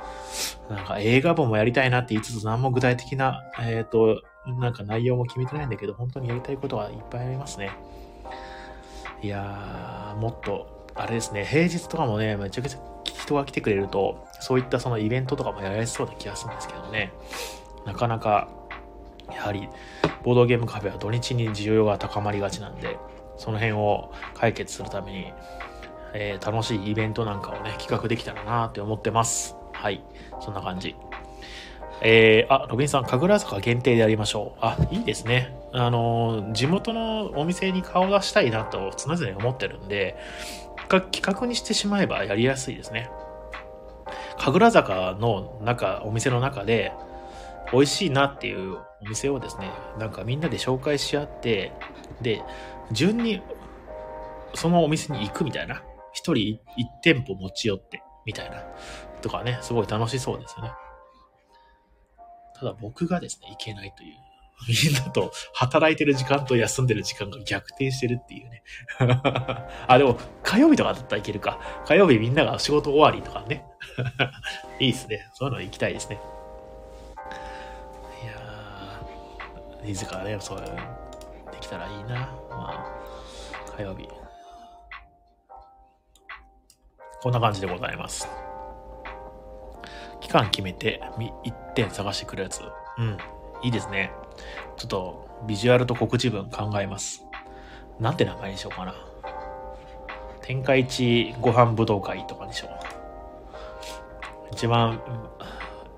[0.69, 4.21] なんか映画本もやりたいなって言いつつ何も具体的な、えっ、ー、と、
[4.59, 7.71] なんか内容も決めてないんだけど、本当にやりたいことはいっぱいありますね。
[9.21, 17.11] いやー、もっと、あれですね、平日とかもね、めちゃくちゃ人が来てくれると、そういったそのイベントとかもやられそうな気がするんですけどね。
[17.85, 18.47] なかなか、
[19.33, 19.69] やはり、
[20.23, 22.97] ボードゲームカフェは土日に需要が高まりがちなんで、
[23.37, 25.33] その辺を解決するために、
[26.13, 29.55] えー、楽しいイベントなんかをね、企画できたらなって思ってます。
[29.73, 30.03] はい。
[30.39, 30.95] そんな感じ。
[32.01, 34.59] えー、あ、ロビンさん、神楽坂限定でやりましょう。
[34.61, 35.55] あ、いいですね。
[35.73, 40.17] あの、地元のお店に顔出したいなと常々思ってるんで、
[40.87, 43.09] 企画にしてしまえばやりやすいですね。
[44.37, 46.93] 神楽坂の中、お店の中で、
[47.71, 51.71] 美味しいなっていうお店をですね、なんかみんなで紹介し合って、
[52.21, 52.43] で、
[52.91, 53.41] 順に
[54.53, 55.83] そのお店に行くみたいな。
[56.13, 58.63] 一人一店舗持ち寄って、みたいな。
[59.21, 60.71] とかね、すごい楽しそうですよね。
[62.57, 64.24] ただ僕がですね、行けないという。
[64.67, 68.63] みんなと働いてる時間と休んでる時間が逆転してるっていうね。
[69.87, 71.59] あ、でも火曜日とかだったらいけるか。
[71.85, 73.65] 火曜日みんなが仕事終わりとかね。
[74.79, 75.29] いいですね。
[75.33, 76.19] そういうの行きたいですね。
[78.23, 80.65] いやー、自らね、そうで
[81.59, 82.15] きたらいいな。
[82.49, 82.85] ま
[83.69, 84.07] あ、火曜日。
[87.21, 88.27] こんな感じでございます。
[90.21, 91.01] 期間決めて、
[91.43, 92.61] 1点探してくるやつ。
[92.97, 93.17] うん。
[93.63, 94.11] いいですね。
[94.77, 97.25] ちょっと、ビジュアルと告知文考えます。
[97.99, 98.95] なんて名前にしようかな。
[100.41, 104.53] 天下一ご飯武道会とかにしよう。
[104.53, 105.01] 一番、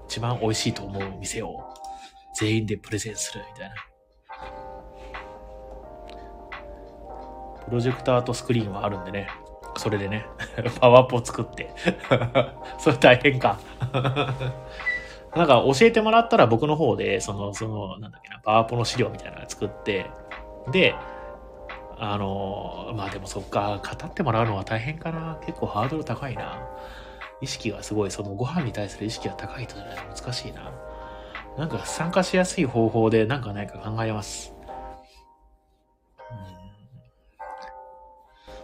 [0.07, 1.63] 一番美味しいと思う店を
[2.33, 3.75] 全員でプレゼンするみたいな。
[7.65, 9.27] プロジェクターとスクリーンはあるんでね。
[9.75, 10.25] それでね、
[10.79, 11.69] パワーポ作って
[12.79, 13.59] それ大変か
[15.37, 20.09] なんか教えてもらったら僕の方で、その、その、なんだっけな、パワポの資料みたいなの作って、
[20.71, 20.95] で、
[21.99, 25.39] あの、まあでもそっか、語ってもらうのは大変かな。
[25.45, 26.61] 結構ハードル高いな。
[27.41, 30.71] 意識がすごい、そのご飯に対する意識が高い人じゃないと難しいな。
[31.57, 34.53] なんか参加しやすい方法でなんかないか考えます。
[36.31, 36.37] うん。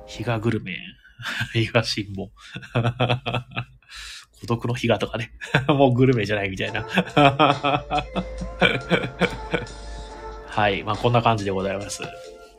[0.05, 0.77] 日がグルメ。
[1.53, 2.29] 日が辛抱。
[4.43, 5.31] 孤独の日がとかね。
[5.71, 6.85] もうグルメじゃないみたいな。
[10.47, 10.83] はい。
[10.83, 12.03] まあ、こんな感じでございます。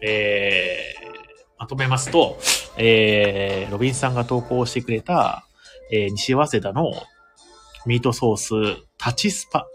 [0.01, 1.11] えー、
[1.59, 2.39] まとめますと、
[2.79, 5.47] えー、ロビンさんが投稿してくれた、
[5.93, 6.91] えー、西早稲田の
[7.85, 8.55] ミートソース、
[8.99, 9.67] 立ちスパ、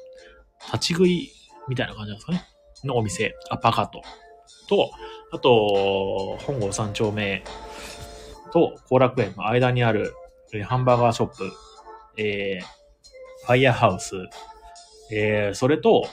[0.74, 1.32] 立ち食い
[1.68, 2.44] みたいな感じなんですかね。
[2.86, 4.02] のお店、アパカト
[4.68, 4.90] と、
[5.32, 7.44] あと、本郷三丁目
[8.52, 10.16] と後楽園の間にある、
[10.66, 11.52] ハンバーガーショップ、
[12.18, 14.16] えー、ファイアハウス、
[15.12, 16.08] えー、それと、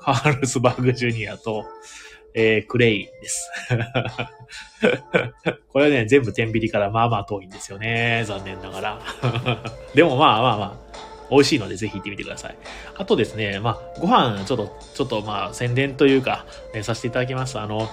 [0.00, 1.64] カールスバーグジュニアと、
[2.34, 3.50] えー、クレイです。
[5.68, 8.24] これはね、全部天秤からまあまあ遠いんですよね。
[8.26, 8.98] 残念ながら。
[9.94, 10.76] でもまあまあまあ、
[11.30, 12.56] 美味しいのでぜひ行ってみてください。
[12.96, 17.58] あとですね、まあ、ご飯、ちょっと、ちょっとまあ、宣伝というか、ね、させていただきます。
[17.58, 17.88] あの、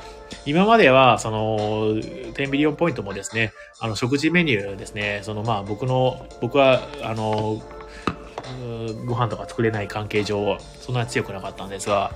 [0.45, 1.57] 今までは、その、
[1.95, 7.61] 10ビリオンポイントもですね、あの、食事メニューですね、そのまあ、僕の、僕は、あの、
[9.05, 12.11] ご飯とか作れない関係上、そんなに強くなかったんですが、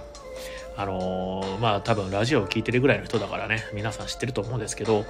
[0.81, 5.05] あのー、まあ多分ラジオを聴いてるぐらいの人だからね、皆さん知ってると思うんですけど、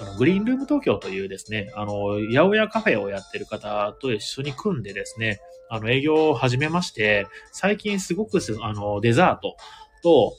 [0.00, 9.56] あのグリーンルーム東京というですね、あの、八百屋カフェをやってる方と一緒に組んでですね、あの、営業を始めまして、最近すごくあの、デザート
[10.04, 10.36] と、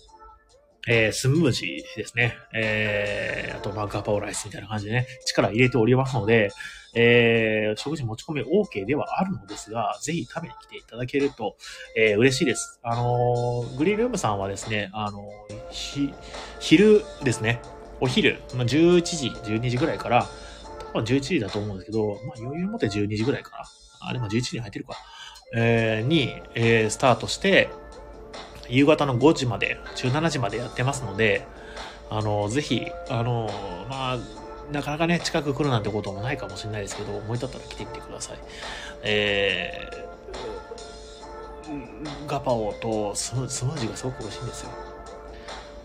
[0.87, 2.37] えー、スムージーですね。
[2.53, 6.51] えー、あと、まあ、ガパオライスみたいな感じでね、力入れておりますので、
[6.95, 11.57] えー、食事持ち込み OK ではあるのですが、ぜひ食べに来ていただけると、
[11.95, 12.79] えー、嬉しいです。
[12.83, 16.13] あのー、グリルームさんはですね、あのー、ひ、
[16.59, 17.61] 昼ですね、
[17.99, 20.27] お昼、まあ、11時、12時ぐらいから、
[20.93, 23.65] 多分11時だと思うんですけど、まあ、余裕持って12時ぐらいかな。
[24.09, 24.95] あ、でも11時に入ってるか。
[25.53, 27.69] えー、に、えー、スタートして、
[28.69, 31.45] 夕方の5時まで、17時までやってますので、
[32.09, 33.49] あの、ぜひ、あの、
[33.89, 34.17] まあ、
[34.71, 38.37] なかなかね、近く来るなんてこともないかもしれないですけど、思い立ったら来てみてください。
[39.03, 44.71] えー、ガパオとスムージーがすごく美味しいんですよ。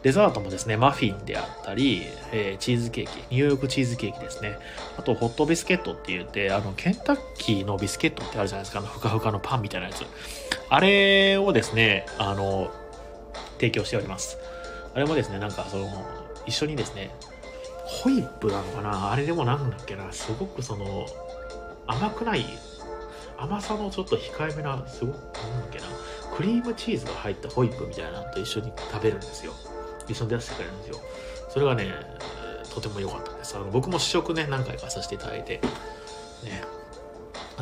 [0.02, 4.58] デザートもですね、マフィンであったり、えー、チーズケーキ、ニューヨークチーズケーキですね。
[4.98, 10.04] あと、ホットビスケットって言って、あの、ケンタッキーのビスケットってあるじゃないですか、あの、ふかふかのパンみたいなやつ。
[10.72, 12.72] あれをですね、あの、
[13.56, 14.38] 提供しております。
[14.94, 15.86] あれもですね、なんか、その、
[16.46, 17.10] 一緒にですね、
[17.84, 19.12] ホイップなのかな？
[19.12, 20.10] あれでもなんだっけな？
[20.12, 21.06] すごくその、
[21.86, 22.46] 甘くない
[23.36, 25.84] 甘さのちょっと控えめな、すごく、なんだっけな？
[26.34, 29.52] クリームチーズが入ったホイップみたいなのと一緒に食べるんですよ。
[30.08, 30.96] 一緒に出してくれるんですよ。
[31.50, 31.92] それがね、
[32.74, 33.54] とても良かったんです。
[33.56, 35.60] あの僕も試食ね、何回かさせていただいて。
[36.44, 36.62] ね。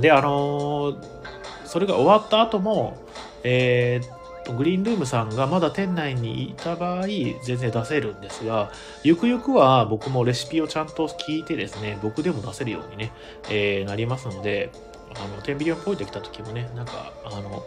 [0.00, 1.39] で、あのー、
[1.70, 2.98] それが終わった後も、
[3.44, 8.72] えー、グリーンルームさんがまだ店内にいた場合、全然出せるんですが、
[9.04, 13.12] ゆくゆくは僕もレシピをちゃんと聞いてですね、僕でも出せるようにね、
[13.48, 14.72] えー、なりますので、
[15.14, 17.62] あの、テンビリオンポイント来た時もね、なんか、あの、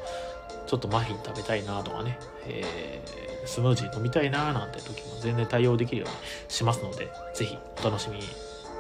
[0.68, 6.16] ちょっとマフィン食べたいなとかね、えー、スムージー飲みたいななんて時も全然対応できるように
[6.50, 8.24] しますので、ぜひお楽しみに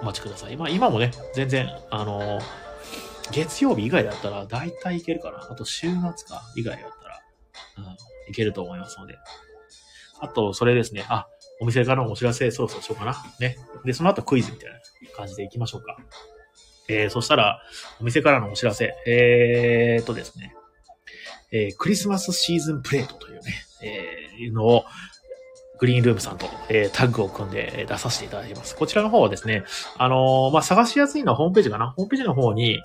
[0.01, 0.57] お待ちください。
[0.57, 2.43] まあ今もね、全然、あのー、
[3.31, 5.47] 月曜日以外だったら大体いけるかな。
[5.49, 7.21] あと週末か以外だったら、
[7.77, 9.17] うん、いけると思いますので。
[10.19, 11.05] あと、それですね。
[11.09, 11.27] あ、
[11.59, 13.15] お店からのお知らせそろそろしようかな。
[13.39, 13.57] ね。
[13.85, 14.79] で、その後クイズみたいな
[15.15, 15.97] 感じでいきましょうか。
[16.89, 17.61] えー、そしたら、
[17.99, 18.93] お店からのお知らせ。
[19.07, 20.55] えーとですね。
[21.51, 24.85] えー、クリスマスシーズンプレートというね、えー、のを、
[25.83, 28.73] グリーンルームさんと、え、タッグを組んで出させていただきます。
[28.73, 29.65] こちらの方はですね、
[29.97, 31.89] あの、まあ、探しやすいのはホームページかな。
[31.89, 32.81] ホームページの方に、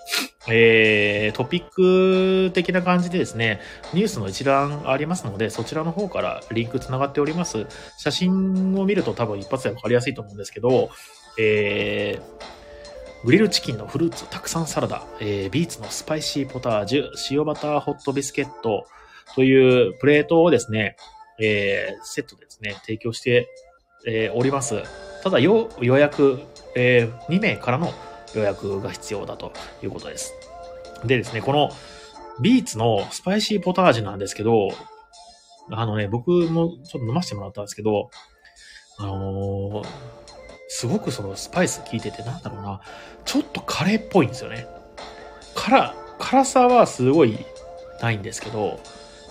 [0.49, 3.61] えー、トピック的な感じでですね、
[3.95, 7.67] ニュースの一覧ありますので、そちらの方からリンク繋がっております。
[7.99, 10.91] 写真を見ると多分一発でわかりやすいと思うんですけど、
[11.39, 18.89] えー、グリルチキンのフルーツたくさんサラダ、えー、ビーツのスパイシーポタージュ、塩バターホットビスケット
[19.37, 20.97] というプレートをですね、
[21.41, 23.49] えー、セットですね、提供して、
[24.07, 24.83] えー、おります。
[25.23, 26.41] ただよ予約、
[26.77, 27.93] えー、2名からの
[28.35, 30.35] 予約が必要だということです。
[31.05, 31.71] でですね、この
[32.41, 34.69] ビーツのスパイシーポタージュなんですけど、
[35.71, 38.11] あのね、僕もちょっと飲ませてもらったんですけど、
[38.99, 39.87] あのー、
[40.69, 42.81] すごくそのスパイス効いてて、なんだろうな、
[43.25, 44.67] ちょっとカレーっぽいんですよね。
[45.55, 47.39] 辛、辛さはすごい
[48.01, 48.81] ないんですけど、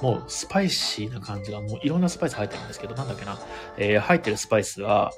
[0.02, 3.38] もうスパイシーな感じが、もういろんなスパイス入ってるんですけど、なんだっけな、
[3.78, 5.12] えー、入ってるスパイスは、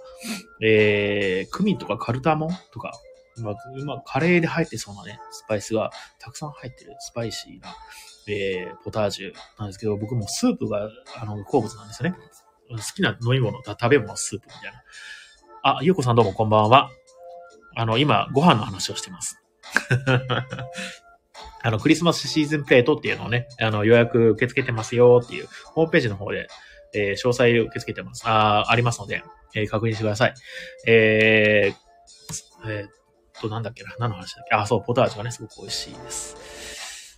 [0.62, 2.94] えー、クミンとかカルダモンとか、
[3.42, 7.76] まあ、まあ、カレーで入ってそうなね、スパイスがたくさん入ってるスパイシーな、
[8.28, 10.90] えー、ポタージュなんですけど、僕もスープが、
[11.22, 12.18] あの、好物なんですよね。
[12.70, 14.84] 好きな飲み物、食べ物、スープみたいな。
[15.64, 16.90] あ、ゆうこさんどうもこんばんは。
[17.76, 19.42] あの、今、ご飯の話をしてます。
[21.62, 26.48] あの、クリスマスシーズンプレートっていうのをね、あの、予約受け付けてますよっていう、ホームページの方で、
[26.94, 28.24] えー、詳細を受け付けてます。
[28.26, 29.24] あ、ありますので、
[29.56, 30.34] えー、確認してください。
[30.88, 32.90] えー、えー、っ
[33.42, 34.56] と、なんだっけな、何の話だっけ？
[34.56, 37.18] あ、そう、ポタージュがね、すごく美味しいです。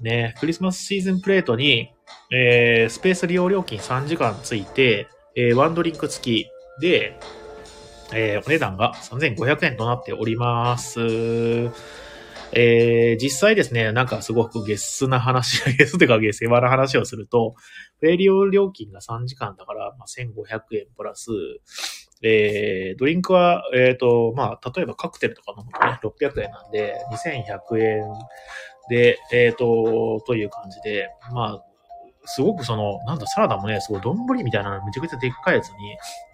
[0.00, 1.90] ね、クリスマスシーズンプレートに、
[2.30, 7.18] えー、スペース利用料金3時間ついて、えー、ワンドリンク付きで、
[8.12, 11.00] えー、お値段が3500円となっております。
[12.52, 17.54] えー、実際ですね、なんかすごくゲスな話、ゲスというかゲスな話をすると、
[18.00, 21.30] プレイリオ料金が3時間だから、まあ、1500円プラス、
[22.22, 28.04] えー、ドリンクは、えっ、ー、と、まあ、例えばカクテルとか飲むとね、600円なんで、2100円
[28.88, 31.64] で、えっ、ー、と、という感じで、まあ、
[32.24, 35.74] すごくその、なんだ、サラダもね、すごい丼みたいなめちゃくちゃでっかいやつに、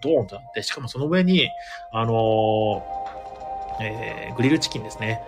[0.01, 1.49] ドーンとあって、しかもその上に、
[1.91, 5.21] あのー、えー、グリルチキンですね。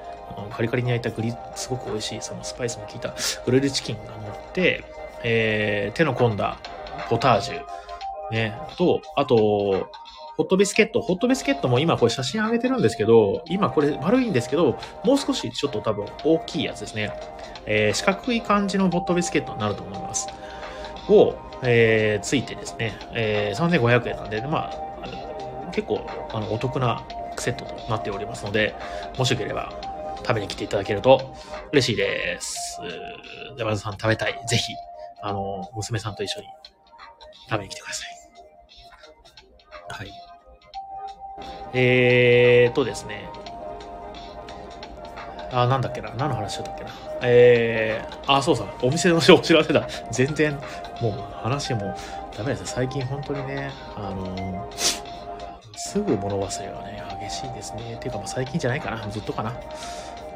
[0.51, 3.13] カリカリに焼いたグリ、すごく美味しい、そのスパイスの効いた
[3.45, 4.83] グリルチキンが乗って、
[5.23, 6.57] えー、手の込んだ
[7.09, 7.61] ポタージュ、
[8.32, 9.89] ね、と、あと、
[10.38, 11.01] ホットビスケット。
[11.01, 17.13] ホットビスケットも今これ写真上げてるんですけど、今これ丸いんですけど、もう少しちょっと多分大きいやつですね。
[17.65, 20.28] えー、四角い感じのホットビスケットになると思います。
[21.07, 27.03] を、えー、ついてですね、えー、3500円なんで、まあ、結構あのお得な
[27.38, 28.76] セットとなっておりますので、
[29.17, 29.73] もしよければ
[30.26, 31.36] 食べに来ていただけると
[31.71, 32.80] 嬉しいです。
[33.57, 34.41] 山田さん食べたい。
[34.47, 34.73] ぜひ、
[35.21, 36.47] あの、娘さんと一緒に
[37.49, 38.09] 食べに来てください。
[39.89, 40.11] はい。
[41.73, 43.30] えーとですね。
[45.51, 46.09] あ、なんだっけな。
[46.15, 46.89] 何の話だったっけな。
[47.21, 48.65] えー、あ、そうさ。
[48.82, 49.88] お店のお知らせだ。
[50.11, 50.53] 全然、
[51.01, 51.95] もう話も
[52.36, 54.69] ダメです最近本当にね、あの、
[55.76, 57.97] すぐ物忘れはね、激しいですね。
[58.01, 59.07] ていうか、最近じゃないかな。
[59.09, 59.53] ずっとかな。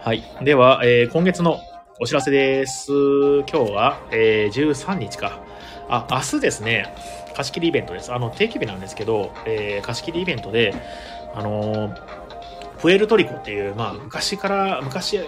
[0.02, 0.24] はい。
[0.42, 1.60] では、えー、今月の
[2.00, 2.90] お知らせです。
[2.90, 5.42] 今日は、えー、13日か。
[5.90, 6.96] あ、明日ですね、
[7.36, 8.14] 貸し切りイベントです。
[8.14, 10.74] あの、定期日なんですけど、えー、貸し切りイベントで、
[11.36, 12.02] あのー、
[12.80, 15.20] プエルトリコっていう、まあ、昔から、昔、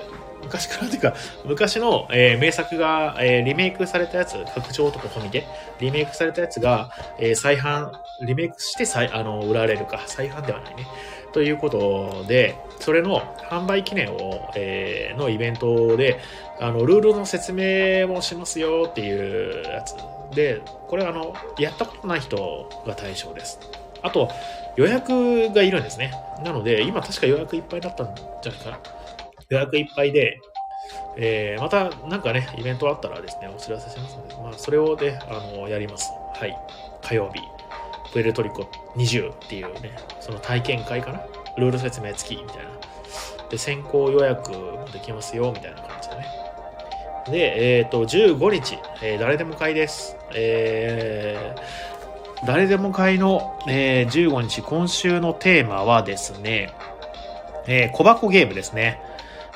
[0.42, 5.46] 昔からというか、昔の、えー、名作が、えー、リメイクされたやつ、拡張とか込みで、
[5.82, 7.92] リメイクされたやつが、えー、再販、
[8.26, 10.88] リメイクして再、あの、売られるか、再販ではないね。
[11.34, 16.20] ということで、それの販売記念を、えー、のイベントで、
[16.60, 19.96] あの、ルールの説明もしますよっていうやつ
[20.36, 23.60] で、これあの、やったことない人が対象です。
[24.02, 24.30] あと、
[24.78, 26.14] 予約がいるんですね。
[26.44, 28.80] なので、今確か予約いっぱいだったんじゃないかな。
[29.50, 30.40] 予約いっぱいで、
[31.18, 36.10] えー、またなんかね、イベントあったらですね、お知らせしますので、まあ、それをね、あの、やります。
[36.34, 36.58] はい。
[37.02, 37.42] 火曜日、
[38.12, 41.22] プエルトリコ20っていうね、その体験会かな？
[41.58, 42.64] ルール説明付きみたいな。
[43.50, 46.26] で、先行予約もできますよ、みたいな感じでね。
[47.30, 50.16] で、えっ、ー、と、15日、えー、誰でも会です。
[50.34, 56.72] えー、誰でも会の、えー、15日、今週のテーマはですね、
[57.68, 59.02] えー、小箱ゲームですね。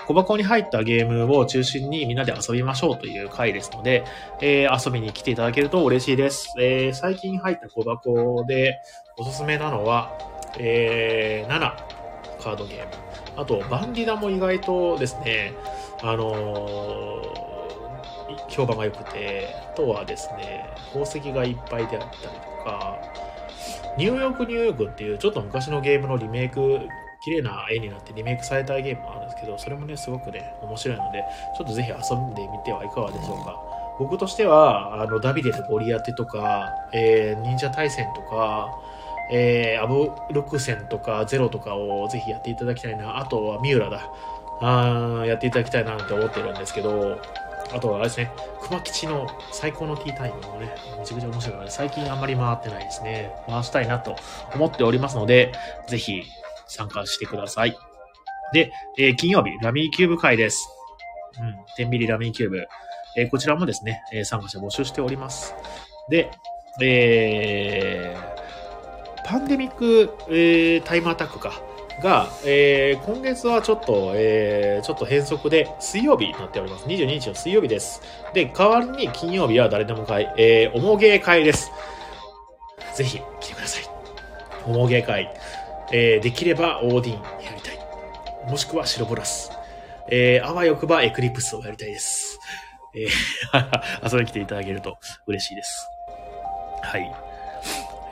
[0.07, 4.03] 小箱に入ったゲームを中心にみんなで遊びましょうという回ですので、
[4.41, 6.53] えー、遊びに来ていただけると嬉しいです。
[6.59, 8.79] えー、最近入った小箱で
[9.17, 10.11] おすすめなのは、
[10.59, 11.59] えー、7
[12.41, 12.91] カードゲーム。
[13.37, 15.53] あと、バンディダも意外とですね、
[16.01, 22.97] あのー、評判が良くて、あとはですね、宝石がいっぱいであったりとか、
[23.97, 26.87] ニューヨークニューヨークっていうちょっと昔のゲームのリメイク
[27.25, 31.23] 綺麗な絵になってリメイクされたゲームもあるんですけど、それもね、すごくね、面白いので、
[31.57, 33.59] ちょっとぜひ遊んでみてはいかがでしょうか。
[33.97, 38.69] 僕としては、あの、ダビデとゴリアテとか、えー、忍者対戦とか、
[39.31, 43.17] えー、アブルクセンとかゼロとかをぜひやっていただきたいな。
[43.17, 44.11] あとはミューラだ。
[44.61, 47.19] あやっていただきたいなって思ってるんですけど、
[47.73, 53.31] あとはあれですね、熊吉の最高のティータイムもね、めちゃくちゃ面白いので、最近あんまり回ってないですね。
[53.47, 54.15] 回したいなと
[54.53, 55.51] 思っておりますので、
[55.87, 56.23] ぜひ
[56.67, 57.77] 参加してください。
[58.53, 60.67] で、えー、金曜日、ラミーキューブ会です。
[61.39, 62.67] うん、天秤ラミーキューブ。
[63.17, 65.55] えー、こちらもですね、え、参加者募集しております。
[66.09, 66.31] で、
[66.81, 71.53] えー、パンデミック、えー、タイムアタックか。
[72.01, 76.85] が、えー、今月はちょっと、えー、ちょっと変則で、水曜日になっております。
[76.85, 78.01] 22日の水曜日です。
[78.33, 81.71] で、代わりに金曜日は誰でも会、えー、おもげ会です。
[82.95, 83.83] ぜひ来てください。
[84.65, 85.33] おもげ会。
[85.91, 87.79] えー、できればオーディンやりたい。
[88.49, 89.51] もしくは白ボラス。
[90.09, 92.39] えー、あわよくばエクリプスをやりたいです。
[92.95, 95.87] えー、 遊びに来ていただけると嬉しいです。
[96.81, 97.34] はい。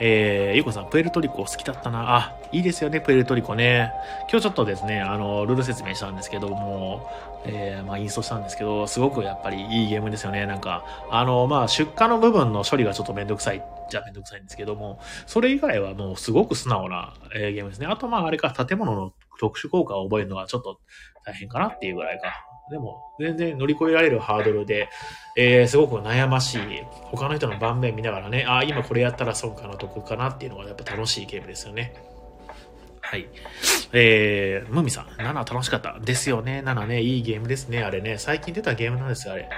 [0.00, 2.16] えー、ゆうこさん、プエルトリコ好きだったな。
[2.16, 3.92] あ、いいですよね、プエルトリコね。
[4.28, 7.08] 今日ちょっとですね、あの、ルール説明したんですけども、
[7.46, 10.46] えー、まあ、インストしたんですけど、すごくやっぱりいいゲームですよね。
[10.46, 17.86] なんか、あの、まあ、出荷の部分の処理がちょっとめんどくさいじゃめんどくさいんですけども、それ以外はもうすごく素直な、えー、ゲームですね。
[17.86, 20.80] あと、まあ、あれか、建物の特殊効果を覚えるのはちょっと
[21.24, 22.53] 大変かなっていうぐらいか。
[22.70, 24.88] でも、全然乗り越えられるハードルで、
[25.36, 26.58] えー、すごく悩ましい。
[27.10, 31.94] 他の人の盤面見ながらね、ああ、今これやったら損かな、得かなっていうのがやっぱ楽しいゲームですよね。
[33.02, 33.26] はい。
[33.92, 35.98] えー、ムミさん、7楽しかった。
[36.00, 36.62] ですよね。
[36.64, 37.82] 7ね、いいゲームですね。
[37.82, 38.16] あれね。
[38.16, 39.48] 最近出たゲームなんですよ、あれ。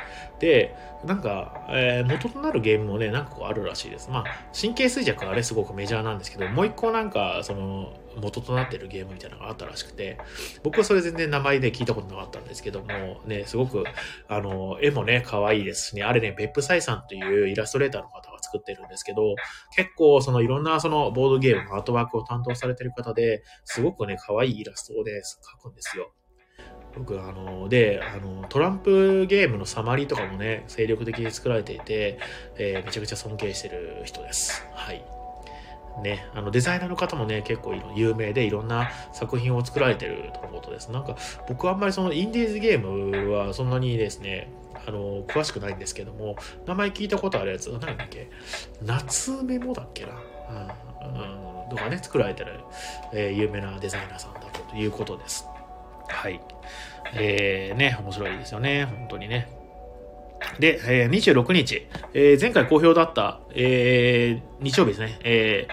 [0.41, 0.75] で、
[1.07, 4.11] なんか、えー、元となるゲームもね、何個あるらしいです。
[4.11, 4.25] まあ、
[4.59, 10.19] 神経衰弱はあれすごくメジャーなんですけど、もう一個なんか、その、元となってるゲームみたいなのがあったらしくて、
[10.63, 13.85] 僕はそれ全然名前で聞いたことなかったんですけども、ね、すごく、
[14.29, 19.35] あの、絵もね、可愛いですしね、あれね、ペップサイさんというイラストレーターの方が作ってるんですけど、
[19.77, 25.13] 結構そのいろんなそのボードゲームのアートワークを担当されてる方で、すごくね、可愛いイラストをね、
[25.61, 26.13] 描くんですよ。
[26.97, 32.18] 僕、あの、で、あの、トランプゲームのサマリーとかもね、精力的に作られていて、
[32.59, 34.66] えー、めちゃくちゃ尊敬してる人です。
[34.74, 35.05] はい。
[36.03, 40.92] ね、あのデザイナーの方もね、結構有名でいろんな作品を作られてるとのことです。
[40.92, 41.16] なんか
[41.49, 44.51] 僕はあんまりそのインディーズゲームはそんなにですね、
[44.86, 46.36] あの、詳しくないんですけども、
[46.66, 48.28] 名前聞いたことあるやつ、何だっけ？
[48.82, 50.12] 夏メモだっけな、
[50.51, 51.14] うん
[51.64, 52.61] うん、とかね、作られてる、
[53.14, 54.40] えー、有名なデザイナーさんだ
[54.70, 55.47] ということです。
[56.09, 56.41] はい。
[57.15, 59.49] えー、ね、面白いですよね、本当にね。
[60.59, 65.69] で、えー、26日、えー、前回好評だった、えー、日曜日ですね、え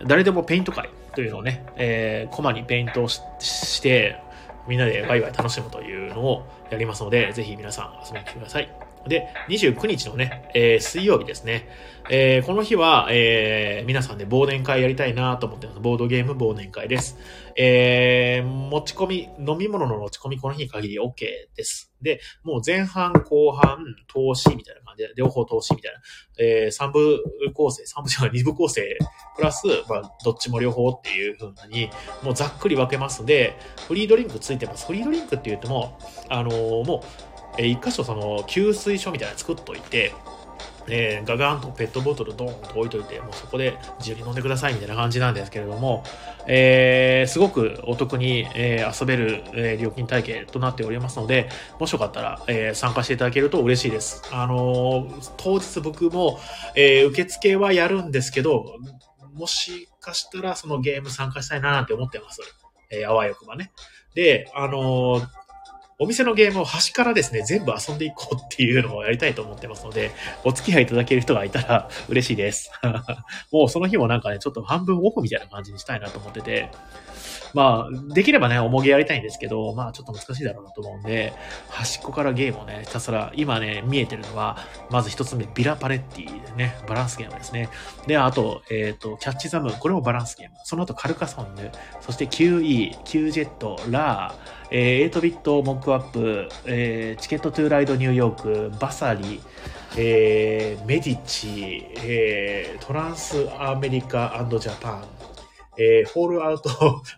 [0.00, 4.20] ー、誰でもペイント会というのをね、えー、コマにペイントしして、
[4.66, 8.87] みんなでワイワイ楽しむというのを、やりますので、ぜひ皆さん遊びに来てください。
[9.06, 11.68] で、29日のね、えー、水曜日ですね。
[12.10, 15.80] えー、この日は、えー、皆さんで忘年会やりたいなと思ってます。
[15.80, 17.18] ボードゲーム忘年会です。
[17.54, 21.12] えー、持ち込み、飲み物の持ち込みこの日に限り OK
[21.54, 21.92] です。
[22.00, 26.00] で、もう前半、後半、投資みたいな感じで、両方投資みたいな、
[26.38, 27.22] えー、3部
[27.52, 28.96] 構成、3部じゃない、2部構成、
[29.36, 31.90] プラス、まあ、どっちも両方っていう風に、
[32.22, 34.86] もうざっくり分けますので、フリードリンクついてます。
[34.86, 37.27] フリードリンクって言っても、あのー、もう、
[37.58, 40.14] えー、一箇所その給水所みたいなの作っといて、
[40.90, 46.02] えー、ガガンとペットボトルドーンと置いといて、もうそこで自由に飲んでくださいみたいな感じなんですけれども、
[46.46, 54.22] えー、すごくお得に、えー、遊べる、えー、料金体系となっておりますので、もしよかったら、えー、参加していただけると嬉しいです。
[54.32, 56.40] あのー、当日僕も、
[56.74, 58.76] えー、受付はやるんですけど、
[59.34, 62.40] もしかしたらそのゲーム参加したいななんて思ってます。
[62.90, 63.72] えー、あわよくばね。
[64.14, 65.26] で、あのー
[66.00, 70.12] お店のゲームを端からですね、全部遊んでいこうっていうのをやりたいと思ってますので、
[70.44, 72.70] お付き合いいただける人がいたら 嬉しいです。
[73.50, 76.70] もうその日もなんかね、ちょっと半分オフみたいな感じにしたいなと思ってて、
[77.54, 81.32] まあ、できればね、重げやりたいんですけど、まあちょっと難しいだろうなと思うんで、
[81.68, 84.58] 端っこからゲームをね、ひたすら、今ね、見えてるのは、
[84.90, 87.68] まず一つ目、ビラパレッティでね、バランスゲームですね。
[88.06, 90.56] で、あと、えっ、ー、と、キャッチザムーン、これもバランスゲーム。
[90.64, 91.70] その後、カルカソンヌ、
[92.00, 99.40] そして QE、Q ジェット、ラー、えー、8ビットモックアップ、えー、チケットトゥーライドニューヨーク、バサリ、
[99.96, 105.04] えー、メディチ、えー、トランスアメリカジャパン、
[105.78, 106.68] えー、フォールアウト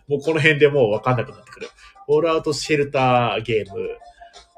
[0.07, 1.67] もうこの辺でもうわかんなくなってくる。
[2.05, 3.97] フォールアウトシェルターゲーム、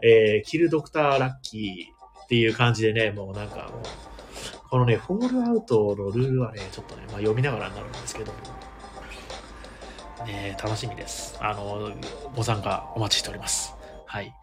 [0.04, 8.32] えー、キルドクターラッキーっていう感じでね、もうなんかもう、このね、フォールアウトのルールはね、ちょっとね、まあ読みながらになるんですけど、
[10.26, 11.38] ね、楽しみです。
[11.42, 11.92] あの、
[12.36, 13.76] ご参加お待ちしております。
[14.06, 14.34] はい。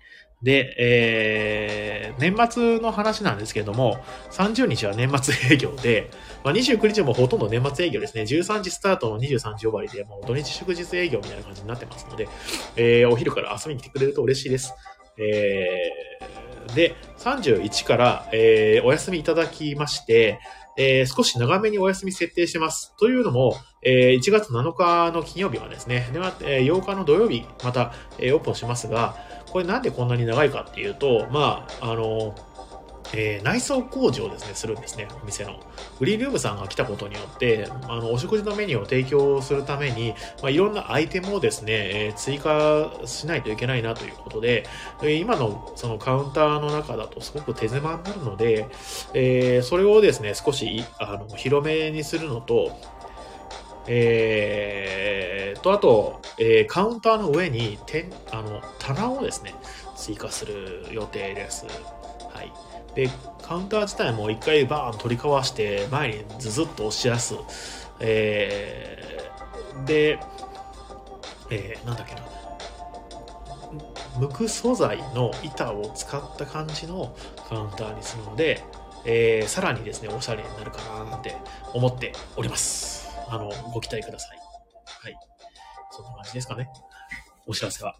[0.42, 3.98] で、えー、年末の話なんですけれども、
[4.30, 6.10] 30日は年末営業で、
[6.44, 8.22] まあ、29日もほとんど年末営業ですね。
[8.22, 12.28] 13時スタートの23時終わりで、もう土日祝日営業みたいな感じになってますので、
[12.76, 14.74] えー、お昼から遊びに来てくれると嬉しいです。
[15.18, 20.40] えー、で、31から、えー、お休みいただきまして、
[20.78, 22.94] えー、少し長めにお休み設定してます。
[22.98, 29.16] というのも、えー、1月7日の金曜日はですね、では、えー、8日の土曜日、また、えー、オープンしますが、
[29.50, 32.34] これなんでこんなに長いかっていうと、まあ、あの、
[33.12, 35.58] えー、内装工事をですね、するんですね、お店の。
[35.98, 44.64] グリーンルームさんが来たことによって、あの、お食事のメニューを提供するために、まあ、いろんなアイテムをですね、えー、追加しないといけないなということで、
[45.02, 48.68] え今のそのカウンターの中だとすごく手狭になるので、
[49.14, 52.78] えー、それをですね、少し、あの、広めにするのと、
[53.86, 59.54] えー、と、あと、えー、カウンターの上に、点、あの、棚をですね、
[59.96, 61.66] 追加する予定です。
[62.32, 62.52] はい。
[62.94, 63.10] で、
[63.42, 67.34] カウンター自体も一回バーン取りかわして、前にズズッと押し出す。
[68.00, 70.18] えー、で、
[71.50, 72.22] えー、なんだっけな。
[74.18, 77.14] 無垢素材の板を使った感じの
[77.48, 78.62] カウンターにするので、
[79.04, 81.36] えー、さらにですね、おしゃれになるかなって
[81.72, 82.99] 思っております。
[83.30, 84.38] あの、ご期待ください。
[85.02, 85.16] はい。
[85.90, 86.68] そんな感じですかね。
[87.46, 87.96] お知らせは。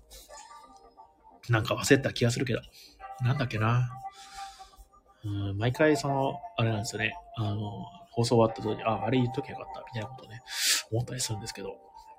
[1.49, 2.61] なんか忘れた気がするけど。
[3.21, 3.91] なんだっけな。
[5.25, 7.15] うん、毎回その、あれなんですよね。
[7.37, 7.61] あの、
[8.11, 10.41] 放送終わった後に、あ、あれ言っときゃよかった、みたいなことね、
[10.91, 11.69] 思ったりするんですけど、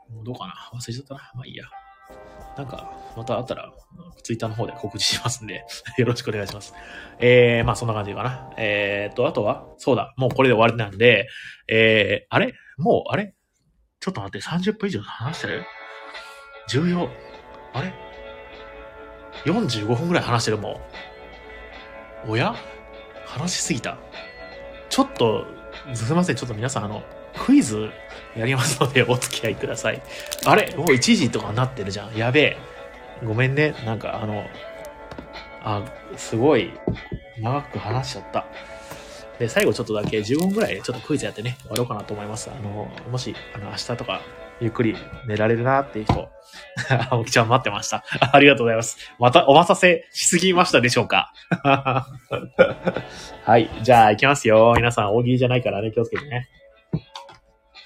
[0.10, 1.32] もうどうかな忘れちゃったな。
[1.36, 1.66] まあいいや。
[2.58, 3.72] なんか、またあったら、
[4.24, 5.66] ツイッターの方で告知しますんで
[5.98, 6.74] よろしくお願いします。
[7.20, 8.52] えー、まあそんな感じかな。
[8.58, 11.28] えー、っと、あとは、そうだ、もうこれで終わりなんで、
[11.68, 13.34] えー、あれもう、あれ？
[14.00, 15.66] ちょっと待って、30分以上話してる？
[16.68, 17.10] 重要。
[17.74, 17.94] あれ
[19.46, 20.82] ?45 分くらい話してるも
[22.26, 22.32] ん。
[22.32, 22.56] おや？
[23.26, 23.98] 話しすぎた。
[24.90, 25.46] ちょっと、
[25.94, 26.36] すいません。
[26.36, 27.04] ちょっと皆さん、あの、
[27.46, 27.92] クイズ
[28.36, 30.02] やりますのでお付き合いください。
[30.46, 30.76] あれ？
[30.76, 32.16] もう1時とかなってるじゃん。
[32.16, 32.58] やべえ。
[33.24, 33.76] ごめんね。
[33.86, 34.46] なんかあの、
[35.64, 35.84] あ、
[36.18, 36.74] すごい
[37.40, 38.48] 長く話しちゃった。
[39.42, 42.52] で、最後ちょっとだけ15分ぐらいちょっとクイズやってね、終わろうかなと思います。
[42.52, 44.22] あの、もし、あの、明日とか
[44.60, 44.96] ゆっくり
[45.28, 46.30] 寝られるなっていう人、
[47.10, 48.04] 青木ちゃん待ってました。
[48.32, 48.98] ありがとうございます。
[49.18, 51.34] またお待たせしすぎましたでしょうか
[53.44, 53.68] はい。
[53.82, 54.74] じゃあ行きますよ。
[54.78, 56.48] 皆さん大喜利じゃないからね、気をつけてね。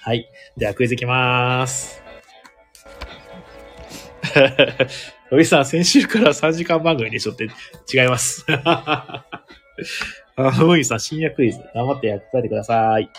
[0.01, 0.29] はい。
[0.57, 2.03] ではクイズいきまーす。
[5.31, 7.45] ロイさん、先週から3時間番組でしょって
[7.93, 8.45] 違います。
[10.37, 11.61] あ、ロイさん、深夜クイズ。
[11.73, 13.09] 頑張ってやっていてください。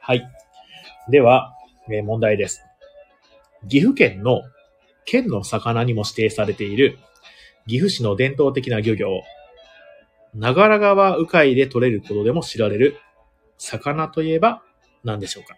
[0.00, 0.28] はい。
[1.08, 1.54] では、
[1.88, 2.62] えー、問題です。
[3.68, 4.42] 岐阜県の
[5.04, 6.98] 県の魚にも指定されている
[7.66, 9.22] 岐阜市の伝統的な漁業、
[10.34, 12.96] 長良川鵜飼で取れることでも知られる
[13.58, 14.62] 魚といえば
[15.04, 15.56] 何でしょうか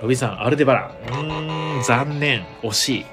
[0.00, 0.90] ロビさん、アルデバラン。
[0.90, 2.44] うーん、残念。
[2.62, 3.06] 惜しい。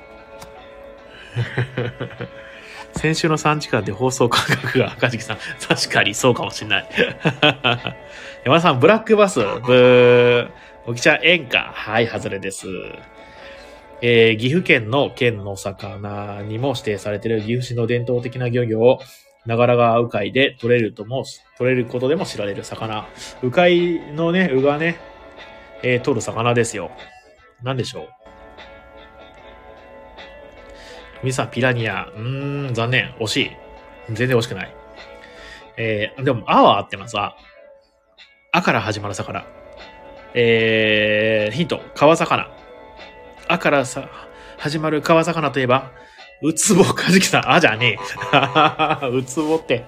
[2.98, 5.38] 先週の3時間で放送感覚が赤敷さん。
[5.68, 6.90] 確かにそうかもしれない。
[8.46, 9.40] 山田さん、ブラックバス。
[9.40, 10.50] ブー。
[10.88, 11.60] おきちゃん、演歌。
[11.60, 12.68] はい、外れです。
[14.02, 19.00] えー、岐阜県の県の魚にも指定されている岐阜市の伝統的な漁業を、
[19.46, 21.26] 長良川鵜飼で取れるとも、
[21.58, 23.08] 取れることでも知られる魚。
[23.42, 24.98] 鵜飼のね、鵜がね、
[25.84, 26.92] えー、取る魚ですよ。
[27.62, 28.25] 何でしょう？
[31.24, 32.08] ミサピラニア。
[32.16, 33.14] うん、残念。
[33.20, 33.52] 惜しい。
[34.12, 34.76] 全然惜しくない。
[35.78, 37.18] えー、でも、あは合ってます。
[37.18, 37.36] あ。
[38.52, 39.46] あから始まる魚。
[40.34, 41.82] えー、ヒント。
[41.96, 42.50] 川魚。
[43.48, 44.10] あからさ、
[44.58, 45.92] 始まる川魚といえば、
[46.42, 47.52] ウツボカジキさん。
[47.52, 47.98] あじゃね
[49.04, 49.08] え。
[49.08, 49.84] ウツボって。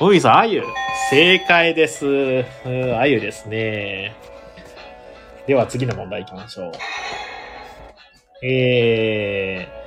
[0.00, 0.62] おみさん、あゆ。
[1.10, 2.44] 正解です。
[2.98, 4.14] あゆですね。
[5.46, 6.72] では次の問題行きましょう。
[8.46, 9.83] えー、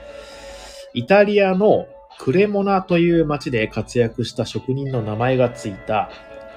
[0.98, 1.86] イタリアの
[2.18, 6.10] クレモナという町で活躍した職人の名前がついた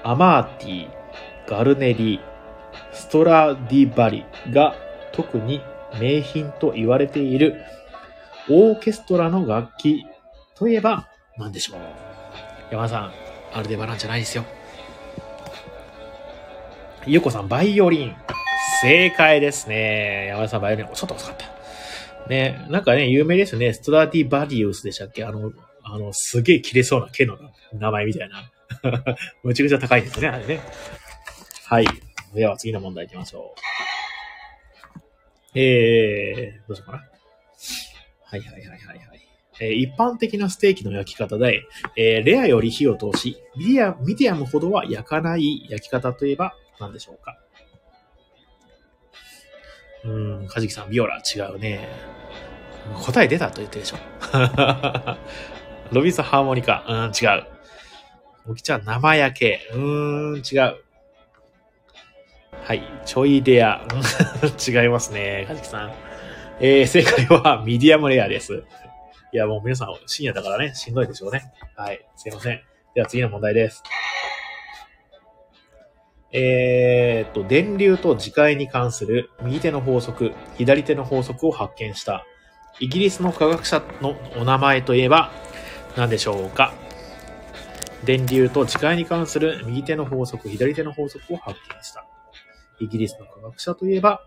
[0.02, 0.88] アマーティ、
[1.46, 2.20] ガルネリ、
[2.90, 4.74] ストラディバリが
[5.12, 5.60] 特に
[6.00, 7.60] 名品と言われている
[8.48, 10.06] オーケストラの楽器
[10.54, 11.80] といえば何でしょう
[12.70, 13.12] 山田さん、
[13.52, 14.46] アルデバランじゃないですよ。
[17.04, 18.16] ゆうこさん、バイオリン。
[18.80, 20.28] 正解ですね。
[20.28, 20.86] 山田さん、バイオリン。
[20.94, 21.59] ちょっと遅かった。
[22.28, 23.72] ね、なんかね、有名ですよね。
[23.72, 25.24] ストラディバディウスでしたっけ？
[25.24, 25.52] あの、
[25.82, 27.36] あの、すげえ切れそうな毛の
[27.72, 28.50] 名前みたいな。
[29.42, 30.60] むちゃくちゃ高いですね、あれね。
[31.66, 31.86] はい。
[32.34, 33.60] では次の問題行きましょう。
[35.58, 36.98] えー、どうしようかな。
[38.24, 39.00] はいはいはいはいはい。
[39.60, 41.64] えー一般的なステーキの焼き方で、
[41.96, 47.36] えーレアより火を通し、ミディアミディアムほどは焼かない焼き方といえば何でしょうか？
[50.04, 50.08] う
[50.44, 51.88] ん、カジキさん、ビオラ、違うね。
[53.04, 53.96] 答え出たと言ってるでしょ。
[55.92, 57.46] ロビンソンハーモニカ、うん、違う。
[58.48, 60.76] おきちゃん、生焼け、うーん、違う。
[62.62, 63.82] はい、ちょいレア、
[64.66, 65.92] 違いますね、カジキさん。
[66.60, 68.64] えー、正解はミディアムレアです。
[69.32, 71.52] いや、もう皆さん深夜だからね、しんどいでしょうね。
[71.76, 72.60] はい、すいません。
[72.94, 73.82] では次の問題です。
[76.32, 82.24] えーっと、電流と磁界に関する右手の法則、左手の法則を発見した
[82.78, 85.32] イギリスの科学者のお名前といえば
[85.96, 86.72] 何でしょうか？
[88.04, 92.06] 電流と磁界に関する右手の法則、左手の法則を発見した。
[92.78, 94.22] イギリスの科学者といえば、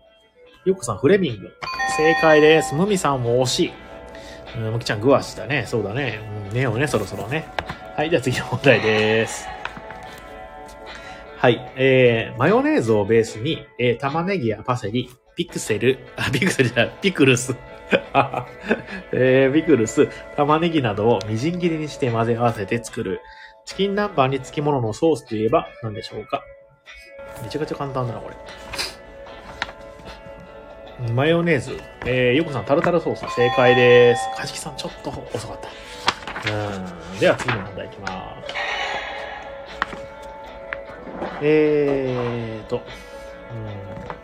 [0.64, 1.52] ヨコさん、フレミング。
[1.96, 2.74] 正解です。
[2.74, 3.72] ムミさんも惜しい。
[4.56, 5.64] うん、ムキちゃん、グワシだね。
[5.66, 6.20] そうだね。
[6.50, 7.48] うん、ネオね、そろそろね。
[7.96, 9.48] はい、じゃあ次の問題です。
[11.44, 17.54] はい、えー、マヨネーズをベースに、えー、玉ねぎやパセリ、ピクセル、あ、ピクセルじゃない、ピクルス。
[19.12, 23.20] えー、ピクルス、玉ねぎなどをみじん切りにして混ぜ合わせて作る、
[23.66, 26.42] チキン南蛮につきもののソースといえば何でしょうか？
[27.42, 28.36] めちゃくちゃ簡単だな、これ。
[31.12, 31.78] マヨネーズ。
[32.06, 33.34] えー、ヨコさん、タルタルソース。
[33.34, 34.30] 正解です。
[34.34, 35.68] カジキさん、ちょっと遅かった。
[36.50, 36.54] う
[37.16, 37.18] ん。
[37.20, 38.63] では、次の問題いきます。
[41.42, 42.82] えーと、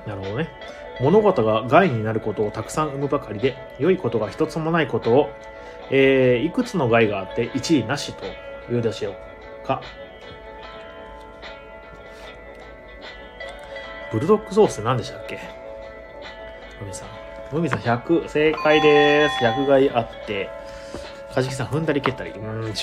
[0.06, 0.48] うん、なるほどね。
[1.00, 5.30] 物事が害になることをたくさん生むばかりで、良いことが一つもないことを、
[5.90, 8.24] えー、いくつの害があって一理なしと
[8.68, 9.14] 言うでしょ
[9.64, 9.82] うか。
[14.12, 15.38] ブルドッグソースって何でしたっけ？
[16.80, 17.08] ムミさん。
[17.52, 19.44] ムミさん100、正解です。
[19.44, 20.50] 100害あって、
[21.34, 22.30] カジキさん踏んだり蹴ったり。
[22.30, 22.74] うーん、違う。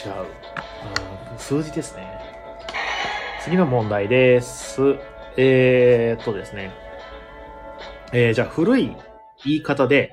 [1.38, 2.16] 数字ですね。
[3.47, 4.97] 次の問題です。
[5.37, 6.73] えー、っとですね。
[8.11, 8.93] えー、じゃあ古い
[9.45, 10.11] 言い方で、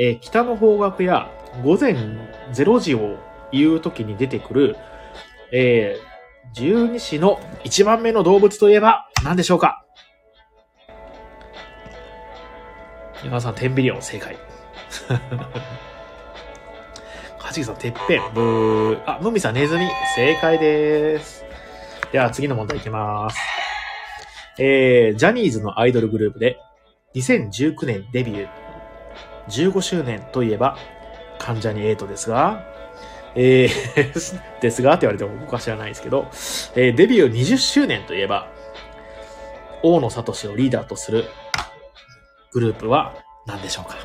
[0.00, 1.30] えー北の方角や
[1.62, 1.94] 午前
[2.52, 3.18] 0時を
[3.52, 4.76] 言うときに出てくる、
[5.52, 9.84] えー、十二支の一番目の動物といえば何でしょうか？
[13.22, 14.36] 山田さん、テンビリオン正解。
[17.38, 18.22] カジキさん、てっぺん。
[18.34, 19.02] ブー。
[19.06, 19.88] あ、ムミさん、ネズミ。
[20.16, 21.44] 正解です。
[22.12, 23.38] では、次の問題いきます。
[24.58, 26.58] えー、ジャニーズのアイドルグループで、
[27.14, 28.48] 2019年デビュー。
[29.48, 30.76] 15周年といえば、
[31.38, 32.64] 関ジャニ∞ですが、
[33.34, 34.12] えー、
[34.60, 36.26] ですがって言われても僕は知らないですけど、
[36.76, 38.46] えーデビュー20周年といえば、
[39.82, 41.24] 大野聡をリーダーとする
[42.52, 43.14] グループは
[43.46, 43.96] 何でしょうか？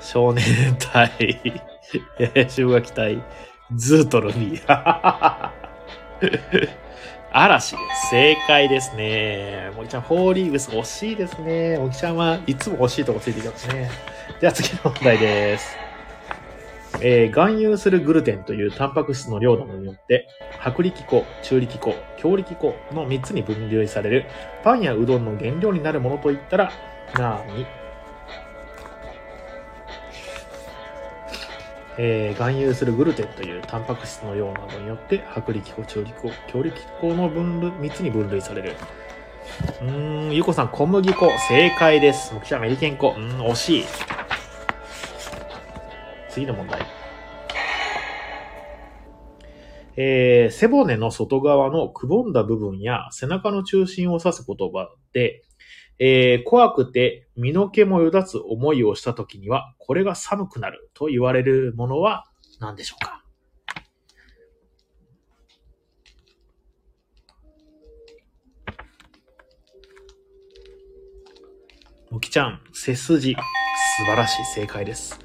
[0.00, 0.44] 少年
[0.78, 1.10] 隊、
[2.20, 3.20] えー、修学隊、
[3.74, 4.60] ズートルミ。
[7.32, 8.10] 嵐です。
[8.10, 9.70] 正解ですね。
[9.76, 11.78] もぎちゃん、フォーリーグス惜しいですね。
[11.78, 13.90] もぎちゃんはいつも惜しいとこついてきますね。
[14.40, 15.76] では次の問題です。
[17.02, 20.28] えー、含有するグルテンというタンパク質の量などによって、
[20.66, 24.26] 薄力粉、中力粉、強力粉の3つに分類される
[24.64, 26.72] パンやうどんの原料になるものといったら
[27.14, 27.66] 何
[31.98, 38.74] えー、含有するグルテンというタンパク質の量などによって薄力粉、中力粉、強力粉の分類3つに分類される。
[39.80, 42.34] うーん、ゆこさん、小麦粉、正解です。
[42.44, 43.84] きたメリケン粉、うん、惜しい。
[46.28, 46.80] 次の問題。
[49.96, 55.45] えー、背骨の外側のくぼんだ部分や背中の中心を指す言葉で、
[55.98, 62.24] えー、怖くて身の毛もよだつ思いをしたときには、これが寒くなると言われるものは
[62.60, 63.22] 何でしょうか？
[72.10, 73.34] もきちゃん、背筋。
[73.98, 75.18] 素晴らしい正解です。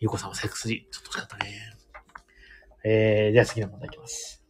[0.00, 0.86] ゆうこさんは背筋。
[0.90, 1.50] ちょっと惜しかったね。
[2.84, 4.44] えー、じゃあ次の問題いきます。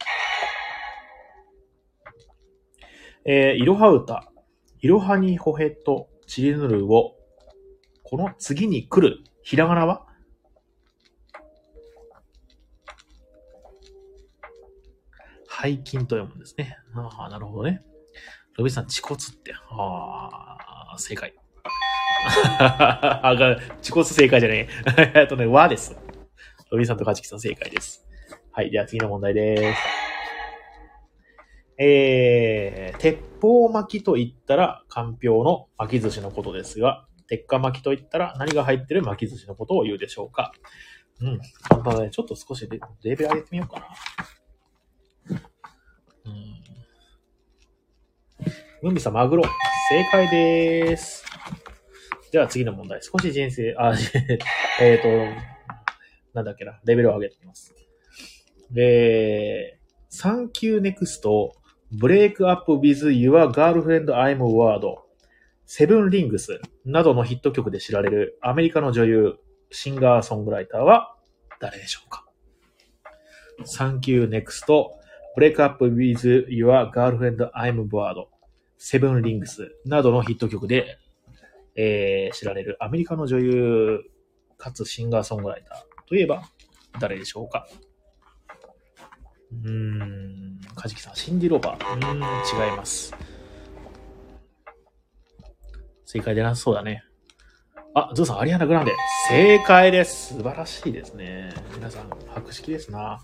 [3.24, 4.31] えー、いろは歌。
[4.82, 7.14] いろはにほへとちりぬるを、
[8.02, 10.06] この次に来る、ひらがなは？
[15.48, 16.78] 背筋と読むんですね。
[16.96, 17.84] ああ、なるほどね。
[18.56, 19.54] ロビンさん、恥骨って。
[19.70, 20.56] あ
[20.92, 21.32] あ、正解。
[22.58, 25.12] あが、恥骨正解じゃねえ。
[25.20, 25.96] えっとね、和です。
[26.72, 28.04] ロビンさんとカチキさん正解です。
[28.50, 30.01] はい、じゃあ次の問題です。
[31.78, 40.52] えー、鉄砲巻きと言ったら、かんぴょうの巻き寿司のことですが、鉄火巻きと言ったら何が入ってる巻き寿司のことを言うでしょうか
[41.20, 41.40] うん。
[41.68, 42.10] 簡単だね。
[42.10, 43.86] ちょっと少しレベル上げてみようかな。
[46.26, 46.62] うん。
[48.82, 49.44] ムンビさん、マグロ。
[49.88, 51.24] 正解でーす。
[52.32, 53.00] では次の問題。
[53.02, 53.94] 少し人生、あ、
[54.80, 55.08] えっと、
[56.34, 56.80] なんだっけな。
[56.84, 57.74] レベルを上げてみます。
[58.70, 61.54] で、サンキューネクスト
[62.00, 64.96] Break Up with Your Girlfriend I'm Word
[65.66, 69.34] セブンリングスなどのヒット曲で知られるアメリカの女優、
[69.70, 71.14] シンガーソングライターは
[71.60, 72.24] 誰でしょうか
[73.60, 74.64] ?Thank you next
[75.36, 78.24] Break Up with Your Girlfriend I'm Bored
[78.78, 80.96] セブンリングスなどのヒット曲で、
[81.76, 84.00] えー、知られるアメリカの女優
[84.56, 86.42] かつシンガーソングライターといえば
[86.98, 87.66] 誰でしょうか？
[89.64, 91.96] うん、カジキさん、シンディ・ローバー。
[91.96, 93.14] うーん、違います。
[96.04, 97.04] 正解でなさそうだね。
[97.94, 98.92] あ、ゾウさん、アリアナ・グランデ。
[99.28, 100.34] 正解です。
[100.34, 101.52] 素晴らしいですね。
[101.74, 103.20] 皆さん、博識ですな。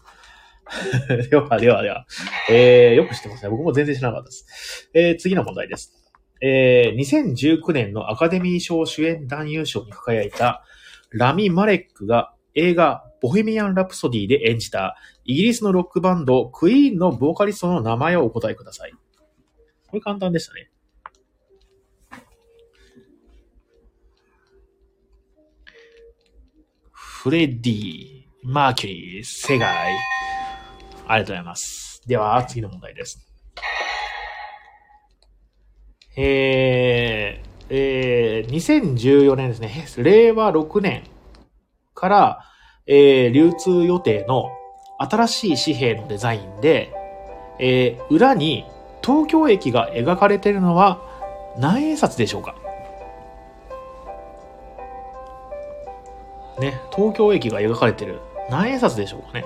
[1.30, 2.06] では、では、では。
[2.50, 3.50] えー、よく知ってますね。
[3.50, 4.90] 僕も全然知らなかったです。
[4.94, 5.94] えー、次の問題です。
[6.40, 10.62] えー、2019年のアカデミー賞主演男優賞に輝いた
[11.10, 18.92] ラミ・マレックが映画ボヘミアン・ラプソディで演じたイギリスのロックバンドクイーンのボーカリストの名前をお答えください。
[19.88, 20.70] これ簡単でしたね。
[26.90, 29.96] フレディ、マーキュリー、世界。
[31.06, 32.02] ありがとうございます。
[32.06, 33.28] では、次の問題です。
[36.16, 41.02] えー、えー、2014年ですね、令和6年
[41.94, 42.44] から、
[42.88, 44.50] えー、流通予定の
[44.96, 46.90] 新しい紙幣のデザインで、
[47.58, 48.64] えー、裏に
[49.02, 51.00] 東京駅が描かれているのは
[51.58, 52.54] 何円札でしょうか？
[56.58, 58.20] ね、東京駅が描かれてる
[58.50, 59.44] 何円札でしょうかね？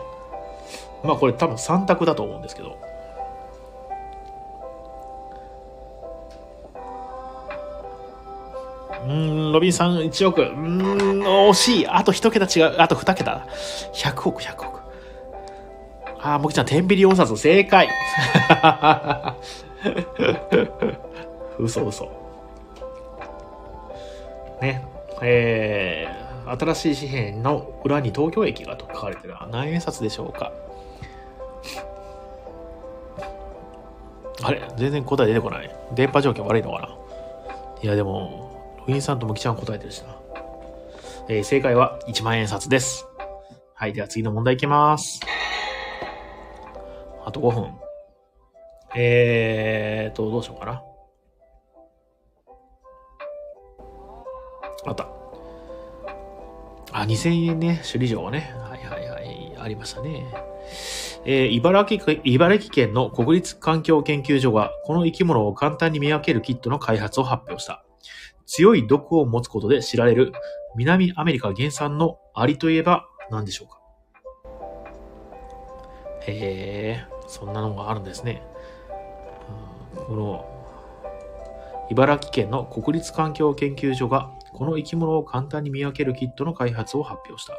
[1.03, 2.79] まあこれ多分3択だと思うんですけど。
[9.07, 10.43] うん、ロビンさん1億。
[10.43, 11.89] うん、惜しい。
[11.89, 12.75] あと1桁違う。
[12.79, 13.47] あと2桁。
[13.95, 14.81] 100億、100億。
[16.21, 17.89] あ、もきちゃん、天秤4冊正解。
[21.59, 22.09] 嘘嘘。
[24.61, 24.85] ね。
[25.21, 30.53] えー、新しい紙幣の裏に東京駅がと書かれてる何円札でしょうか
[34.43, 34.63] あれ？
[34.77, 35.71] 全然答え出てこない。
[35.95, 36.89] 電波状況悪いのかな？
[37.83, 38.52] いや、でも、
[38.83, 40.17] ロビンさんともきちゃん答えてるしな。
[41.29, 43.07] えー、正解は1万円札です。
[43.75, 45.21] はい、では次の問題いきます。
[47.25, 47.75] あと5分。
[48.97, 50.83] えーと、どうしようかな。
[54.85, 55.07] あった。
[56.91, 58.53] あ、2000円ね、首里城はね。
[58.69, 60.27] はいはいはい、ありましたね。
[61.25, 67.82] えー、茨城茨城県の国立環境研究所がこの生き物を簡単に見分けるキットの開発を発表した。
[68.55, 70.33] 強い毒を持つことで知られる
[70.77, 73.81] 南アメリカ原産のアリといえば何でしょうか？
[76.27, 78.43] へえ、そんなのがあるんですね。
[79.97, 80.45] この
[81.91, 87.55] 茨城県の国立環境研究所がこの生き物を簡単に見分けるキットの開発を発表した。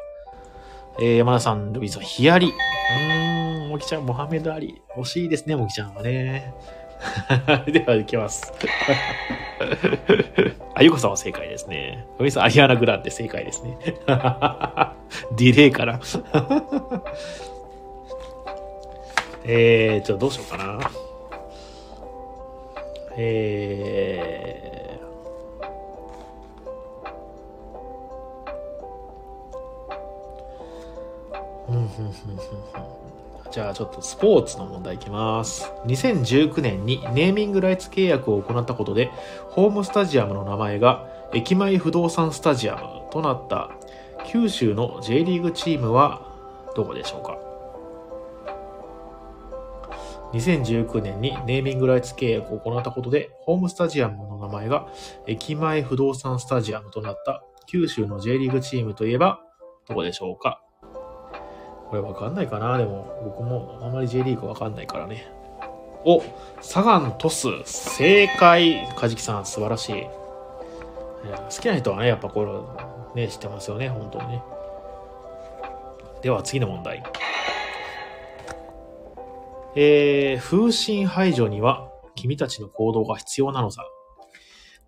[1.00, 2.48] えー、山田さん、ルビーさん、ヒアリ。
[2.48, 4.80] うーん、モキちゃん、モハメドアリ。
[4.96, 6.54] 惜しいですね、モキちゃんはね。
[7.70, 8.52] では、いきます。
[10.74, 12.06] あゆこさんは正解ですね。
[12.18, 13.76] ルビーさん、アリアナグランデ正解ですね。
[15.36, 16.00] ディレイから。
[19.46, 20.80] えー、ちょっとどうしようかな。
[23.16, 25.04] えー、
[33.54, 35.70] じゃあちょっとスポーツの問題いきます。
[35.86, 39.12] 2019年にネーミングライツ契約を行ったことで、
[39.50, 43.70] ホームスタジアムの名前が駅前不動産スタジアムとなった。
[44.26, 46.26] 九州の J リーグチームは
[46.74, 47.38] どこでしょうか
[50.32, 54.88] ？2019年にネーミングライツ契約を行ったことで、ホームスタジアムの名前が
[55.28, 59.38] 駅前不動産スタジアムとなった九州の J リーグチームといえば、
[59.86, 60.63] どこでしょうか？
[61.94, 65.28] これわかんないかなでも、僕もあまり J リーグわかんないからね。
[66.04, 66.24] お、
[66.60, 68.88] サガントス、正解。
[68.96, 70.02] カジキさん、素晴らしい。
[70.02, 72.74] 好きな人はね、やっぱこ
[73.14, 74.42] れ、ね、知ってますよね、本当にね。
[76.20, 77.04] では次の問題。
[79.76, 83.84] えー、風疹排除には君たちの行動が必要なのさ。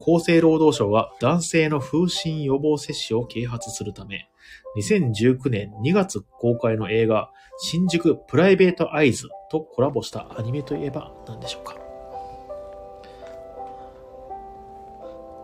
[0.01, 4.29] 厚生労働省が男性の風疹予防接種を啓発するため、
[4.77, 11.77] 2019年2月公開の映画、新宿プライベートアイズとコラボしたアニメといえば何でしょうか？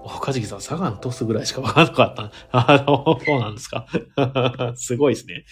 [0.04, 2.30] お、かじきさん、サガントスぐらいしかわからなかった。
[2.50, 3.86] あの、そうなんですか。
[4.74, 5.44] すごいですね。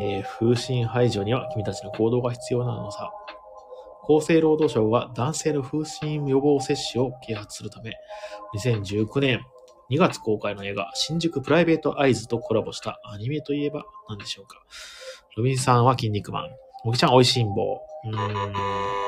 [0.00, 3.10] えー、風疹排除には君たちの行動が必要なのさ。
[4.08, 7.92] 厚生労働省は男性の風疹予防接種を啓発するため、
[8.56, 9.40] 2019年
[9.90, 14.62] 2月公開の映画、新宿プライベートアイズとコラボしたアニメといえば何でしょうか？
[15.36, 16.50] ロビンさんは筋肉マン。
[16.84, 18.08] もきちゃん、おいしんぼう。
[18.08, 18.16] うん。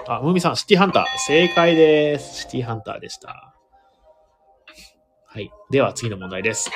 [0.09, 1.05] あ、ムーミさん、シティハンター。
[1.27, 2.43] 正解です。
[2.43, 3.55] シティハンターでした。
[5.27, 5.51] はい。
[5.71, 6.71] では、次の問題です。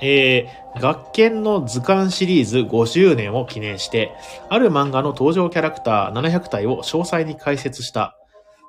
[0.00, 4.12] えー、学研の図鑑シリーズ50年を記念して、
[4.48, 8.16] ある漫画の登場キャラクター700体を詳細に解説した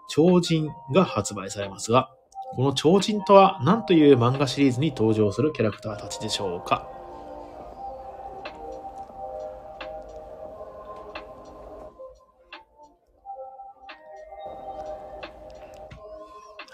[0.09, 2.09] 超人が発売されますが、
[2.53, 6.87] この超人とは何という漫画シリーズに登場するキャラクターたちでしょうか？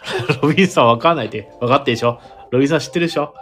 [0.42, 1.52] ロビンさんわかんないで。
[1.60, 2.20] わかってでしょ？
[2.52, 3.34] ロビンさん知ってるでしょ？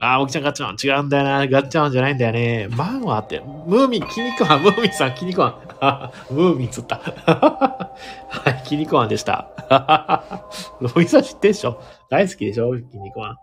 [0.00, 0.76] ああ、おきちゃんガッチャン。
[0.82, 1.46] 違うんだよな。
[1.48, 2.68] ガッチャンじゃないんだよね。
[2.70, 3.40] マンはって。
[3.66, 5.54] ムーミン、キニコマン、ムーミンさん、キニコマン。
[6.32, 7.00] ムーミンつった。
[8.28, 9.48] はい、キニコマンでした。
[10.80, 11.80] ロイさん知ってんしょ？
[12.10, 12.76] 大好きでしょ？
[12.78, 13.36] キニコマン。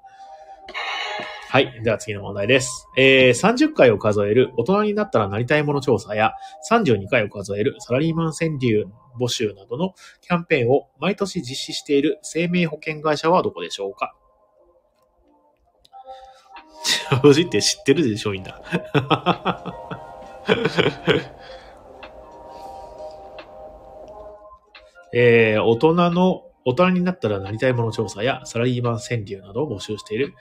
[1.49, 1.81] はい。
[1.83, 2.87] では次の問題です。
[2.97, 6.33] えー、30回を数える大人になったらなりたいもの調査や、
[6.69, 8.87] 32回を数えるサラリーマン川柳
[9.19, 14.15] 募集などのキャンペーンを毎年実施している生命保険会社はどこでしょうか？
[17.23, 18.61] 正直って知ってるでしょ、みんな。
[25.13, 30.33] えー、大人の、大人になったらなりたいもの調査やサラリーマン川柳などを募集している、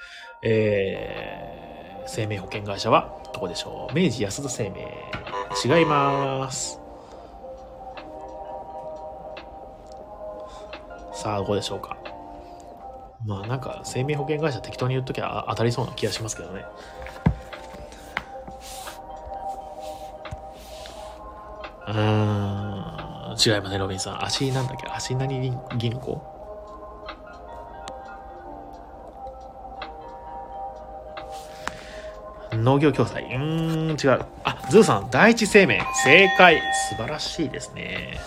[0.43, 3.95] えー、生命保険会社はどこでしょう？
[3.95, 4.81] 明治安田生命。
[5.65, 6.81] 違います。
[11.12, 11.97] さあ、どこでしょうか？
[13.27, 16.65] まあなんか生命保険会社適当に言っときゃ当たりそうな気がしますけどね。
[21.87, 22.93] うーん、
[23.35, 24.24] 違いますね、ロビンさん。
[24.24, 24.91] 足なんだっけ？
[24.91, 26.22] 足何銀行？
[32.53, 33.24] 農業共済。
[33.24, 34.26] うーん、違う。
[34.45, 35.82] あ、ズーさん、第一生命。
[36.05, 36.62] 正解。
[36.89, 38.20] 素晴らしいですね。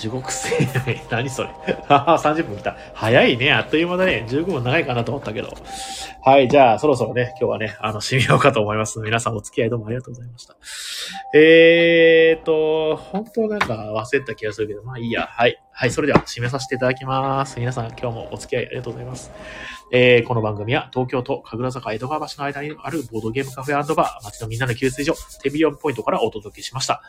[0.00, 0.48] 地獄生
[0.86, 1.02] 命。
[1.12, 1.50] 何それ。
[1.88, 2.74] 30分来た。
[2.94, 3.52] 早いね。
[3.52, 4.24] あっという間だね。
[4.26, 5.52] 15分長いかなと思ったけど。
[6.22, 6.48] はい。
[6.48, 8.98] じゃあ、そろそろね、今日はね、あの、締めようかと思います。
[9.00, 10.56] 皆さんお付き合いどうもありがとうございました。
[11.34, 15.26] えーと、本当なんか忘れた気がするけど、まあいいや。
[15.30, 15.60] はい。
[15.70, 15.90] はい。
[15.90, 17.60] それでは締めさせていただきます。
[17.60, 19.30] 皆さん今日もお付き合いありがとうございます。
[19.92, 27.02] えー、この番組は東京都神楽坂江戸川橋の間にあるボードゲームカフェバー、街のみんなの給水所、テビオンポイントからお届けしました。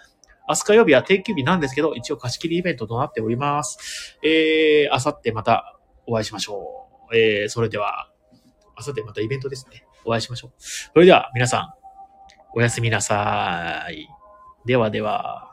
[0.51, 4.17] 明日火曜日は定休日なんですけど、一応貸し切りイベントとなっております。
[4.21, 7.15] えー、明後日またお会いしましょう。
[7.15, 8.09] えー、それでは、
[8.77, 9.85] 明後日またイベントですね。
[10.03, 10.51] お会いしましょう。
[10.57, 11.73] それでは皆さん、
[12.53, 14.07] おやすみなさい。
[14.65, 15.50] ではでは。